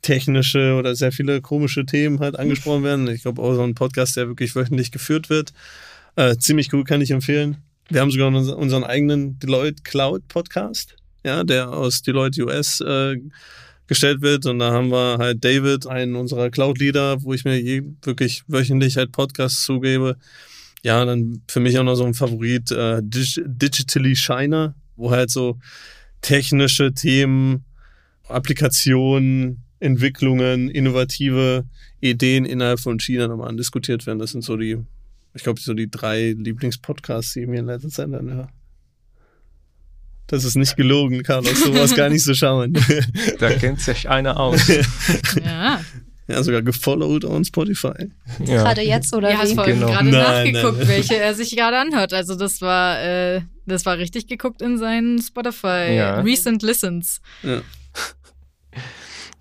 [0.02, 3.08] technische oder sehr viele komische Themen halt angesprochen werden.
[3.08, 5.52] Ich glaube auch so ein Podcast, der wirklich wöchentlich geführt wird.
[6.16, 7.58] Äh, ziemlich gut, kann ich empfehlen.
[7.88, 13.16] Wir haben sogar unseren eigenen Deloitte Cloud Podcast, ja, der aus Deloitte US äh,
[13.86, 14.46] gestellt wird.
[14.46, 18.96] Und da haben wir halt David, einen unserer Cloud-Leader, wo ich mir je, wirklich wöchentlich
[18.96, 20.16] halt Podcasts zugebe.
[20.82, 25.30] Ja, dann für mich auch noch so ein Favorit, äh, Dig Digitally Shiner, wo halt
[25.30, 25.58] so
[26.20, 27.64] technische Themen,
[28.28, 31.64] Applikationen, Entwicklungen, innovative
[32.00, 34.18] Ideen innerhalb von China nochmal diskutiert werden.
[34.18, 34.78] Das sind so die,
[35.34, 38.48] ich glaube, so die drei Lieblingspodcasts, die ich mir in letzter Zeit dann höre.
[40.26, 41.58] Das ist nicht gelogen, Carlos.
[41.64, 42.76] Sowas gar nicht so schauen.
[43.38, 44.60] Da kennt sich einer aus.
[45.44, 45.80] ja.
[46.30, 48.10] Ja, sogar gefollowt on Spotify.
[48.44, 48.62] Ja.
[48.64, 49.40] Gerade jetzt oder ja, wie?
[49.40, 49.86] hast vorhin Genau.
[49.90, 50.88] gerade Nein, nachgeguckt, nein.
[50.88, 52.12] welche er sich gerade anhört.
[52.12, 56.20] Also das war, äh, das war richtig geguckt in seinen Spotify Ja.
[56.20, 57.22] Recent Listens.
[57.42, 57.62] Ja.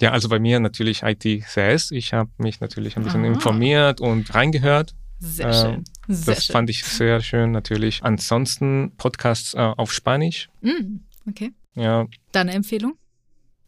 [0.02, 1.92] Ja, also bei mir natürlich IT CS.
[1.92, 3.28] Ich habe mich natürlich ein bisschen Ah.
[3.28, 4.94] informiert und reingehört.
[5.20, 6.16] Sehr Ähm, schön.
[6.16, 6.54] Sehr das schön.
[6.54, 8.04] fand ich sehr schön natürlich.
[8.04, 10.50] Ansonsten Podcasts äh, auf Spanisch.
[10.62, 11.52] Mm, okay.
[11.76, 12.96] Ja, Deine Empfehlung?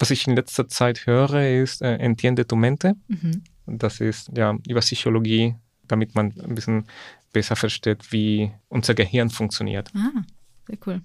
[0.01, 2.95] was ich in letzter Zeit höre, ist äh, Entiende tu mente.
[3.07, 3.43] Mhm.
[3.65, 5.55] Das ist ja über Psychologie,
[5.87, 6.85] damit man ein bisschen
[7.33, 9.89] besser versteht, wie unser Gehirn funktioniert.
[9.95, 10.21] Ah,
[10.67, 11.01] sehr cool.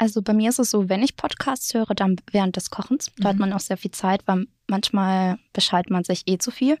[0.00, 3.10] Also bei mir ist es so, wenn ich Podcasts höre, dann während des Kochens.
[3.18, 3.40] Da hat Mhm.
[3.40, 6.78] man auch sehr viel Zeit, weil manchmal bescheidet man sich eh zu viel.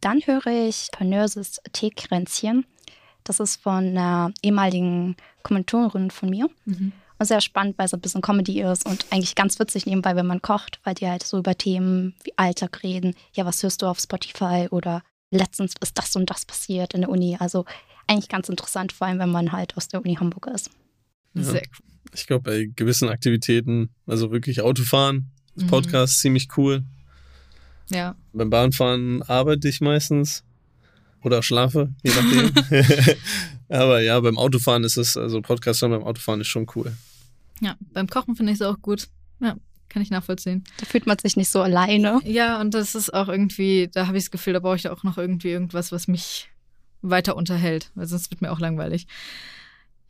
[0.00, 2.64] Dann höre ich Pernöses Teekränzchen.
[3.22, 6.48] Das ist von einer ehemaligen Kommentatorin von mir.
[6.64, 6.92] Mhm.
[7.18, 10.26] Und sehr spannend, weil es ein bisschen Comedy ist und eigentlich ganz witzig nebenbei, wenn
[10.26, 13.14] man kocht, weil die halt so über Themen wie Alltag reden.
[13.34, 14.68] Ja, was hörst du auf Spotify?
[14.70, 17.36] Oder letztens ist das und das passiert in der Uni.
[17.38, 17.66] Also
[18.06, 20.70] eigentlich ganz interessant, vor allem wenn man halt aus der Uni Hamburg ist.
[21.34, 21.42] Ja.
[21.44, 21.91] Sehr cool.
[22.14, 25.68] Ich glaube, bei gewissen Aktivitäten, also wirklich Autofahren, ist Mhm.
[25.68, 26.84] Podcast ziemlich cool.
[27.90, 28.16] Ja.
[28.32, 30.44] Beim Bahnfahren arbeite ich meistens
[31.22, 32.52] oder schlafe, je nachdem.
[33.68, 36.96] Aber ja, beim Autofahren ist es, also Podcast hören beim Autofahren ist schon cool.
[37.60, 39.08] Ja, beim Kochen finde ich es auch gut.
[39.40, 39.56] Ja,
[39.88, 40.64] kann ich nachvollziehen.
[40.78, 42.18] Da fühlt man sich nicht so alleine.
[42.24, 45.02] Ja, und das ist auch irgendwie, da habe ich das Gefühl, da brauche ich auch
[45.04, 46.48] noch irgendwie irgendwas, was mich
[47.02, 49.06] weiter unterhält, weil sonst wird mir auch langweilig.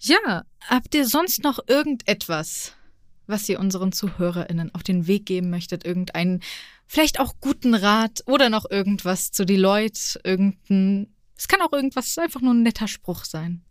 [0.02, 2.72] Ja, habt ihr sonst noch irgendetwas,
[3.28, 5.84] was ihr unseren ZuhörerInnen auf den Weg geben möchtet?
[5.84, 6.42] Irgendeinen,
[6.86, 10.20] vielleicht auch guten Rat oder noch irgendwas zu Deloitte?
[10.24, 13.62] Irgendein, es kann auch irgendwas, einfach nur ein netter Spruch sein.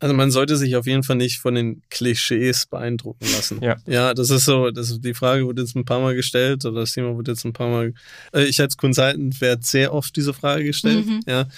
[0.00, 3.60] Also man sollte sich auf jeden Fall nicht von den Klischees beeindrucken lassen.
[3.60, 3.76] Ja.
[3.86, 6.80] Ja, das ist so, das ist, die Frage wurde jetzt ein paar Mal gestellt oder
[6.80, 7.92] das Thema wurde jetzt ein paar Mal.
[8.32, 11.04] Äh, ich als Consultant werde sehr oft diese Frage gestellt.
[11.04, 11.20] Mhm.
[11.26, 11.48] Ja.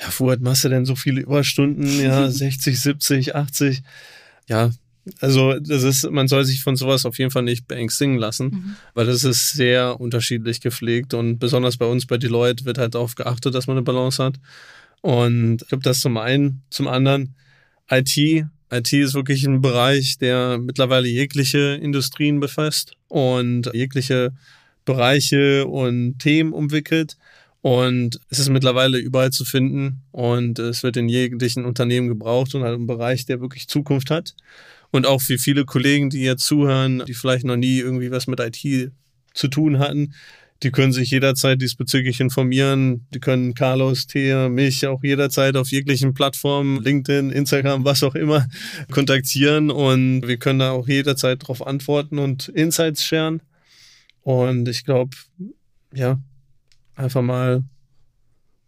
[0.00, 1.86] Ja, Fuad, machst du denn so viele Überstunden?
[2.00, 3.82] Ja, 60, 70, 80.
[4.48, 4.70] Ja,
[5.20, 8.76] also das ist, man soll sich von sowas auf jeden Fall nicht beängstigen lassen, Mhm.
[8.94, 13.14] weil das ist sehr unterschiedlich gepflegt und besonders bei uns bei Deloitte wird halt darauf
[13.14, 14.34] geachtet, dass man eine Balance hat.
[15.02, 16.62] Und ich glaube, das zum einen.
[16.70, 17.34] Zum anderen,
[17.90, 18.16] IT.
[18.72, 24.32] IT ist wirklich ein Bereich, der mittlerweile jegliche Industrien befasst und jegliche
[24.84, 27.16] Bereiche und Themen umwickelt.
[27.66, 32.62] Und es ist mittlerweile überall zu finden und es wird in jeglichen Unternehmen gebraucht und
[32.62, 34.36] halt ein Bereich, der wirklich Zukunft hat.
[34.92, 38.38] Und auch für viele Kollegen, die jetzt zuhören, die vielleicht noch nie irgendwie was mit
[38.38, 38.92] IT
[39.34, 40.14] zu tun hatten,
[40.62, 43.04] die können sich jederzeit diesbezüglich informieren.
[43.12, 48.46] Die können Carlos, Thea, mich auch jederzeit auf jeglichen Plattformen, LinkedIn, Instagram, was auch immer,
[48.92, 49.72] kontaktieren.
[49.72, 53.42] Und wir können da auch jederzeit darauf antworten und Insights sharen.
[54.22, 55.16] Und ich glaube,
[55.92, 56.20] ja,
[56.96, 57.62] einfach mal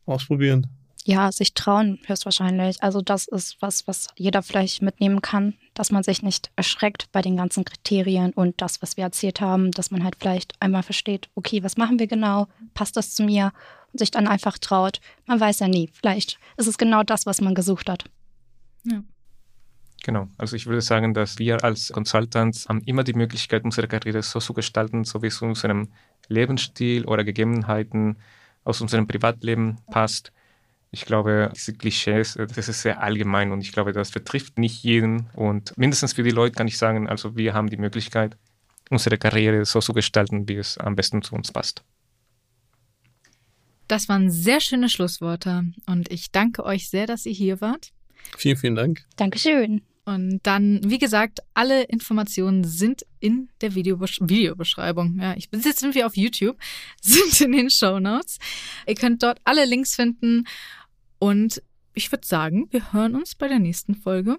[0.06, 0.66] ausprobieren.
[1.04, 2.82] Ja, sich trauen höchstwahrscheinlich.
[2.82, 7.22] Also das ist was, was jeder vielleicht mitnehmen kann, dass man sich nicht erschreckt bei
[7.22, 11.30] den ganzen Kriterien und das, was wir erzählt haben, dass man halt vielleicht einmal versteht,
[11.34, 13.52] okay, was machen wir genau, passt das zu mir
[13.92, 15.00] und sich dann einfach traut.
[15.24, 18.04] Man weiß ja nie, vielleicht ist es genau das, was man gesucht hat.
[18.84, 19.02] Ja.
[20.04, 20.28] Genau.
[20.38, 24.38] Also ich würde sagen, dass wir als Consultants haben immer die Möglichkeit, unsere Karriere so
[24.38, 25.88] zu gestalten, so wie es unserem
[26.28, 28.16] Lebensstil oder Gegebenheiten
[28.64, 30.32] aus unserem Privatleben passt.
[30.90, 34.82] Ich glaube, diese Klischees, äh, das ist sehr allgemein und ich glaube, das betrifft nicht
[34.82, 35.28] jeden.
[35.34, 38.36] Und mindestens für die Leute kann ich sagen, also wir haben die Möglichkeit,
[38.90, 41.84] unsere Karriere so zu gestalten, wie es am besten zu uns passt.
[43.86, 47.90] Das waren sehr schöne Schlussworte und ich danke euch sehr, dass ihr hier wart.
[48.36, 49.04] Vielen, vielen Dank.
[49.16, 49.82] Dankeschön.
[50.04, 55.18] Und dann, wie gesagt, alle Informationen sind in der Videobesch Videobeschreibung.
[55.20, 56.56] Ja, ich bin jetzt sind wir auf YouTube,
[57.02, 58.38] sind in den Show Notes.
[58.86, 60.44] Ihr könnt dort alle Links finden.
[61.18, 61.62] Und
[61.92, 64.38] ich würde sagen, wir hören uns bei der nächsten Folge.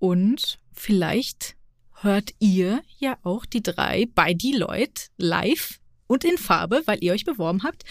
[0.00, 1.54] Und vielleicht
[2.00, 5.78] hört ihr ja auch die drei bei Deloitte live
[6.08, 7.84] und in Farbe, weil ihr euch beworben habt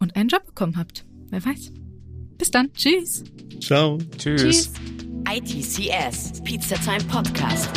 [0.00, 1.04] und einen Job bekommen habt.
[1.28, 1.72] Wer weiß.
[2.40, 2.72] Bis dann.
[2.72, 3.22] Tschüss.
[3.60, 3.98] Ciao.
[4.18, 4.42] Tschüss.
[4.42, 4.72] Tschüss.
[5.28, 7.68] ITCS, Pizza Time Podcast.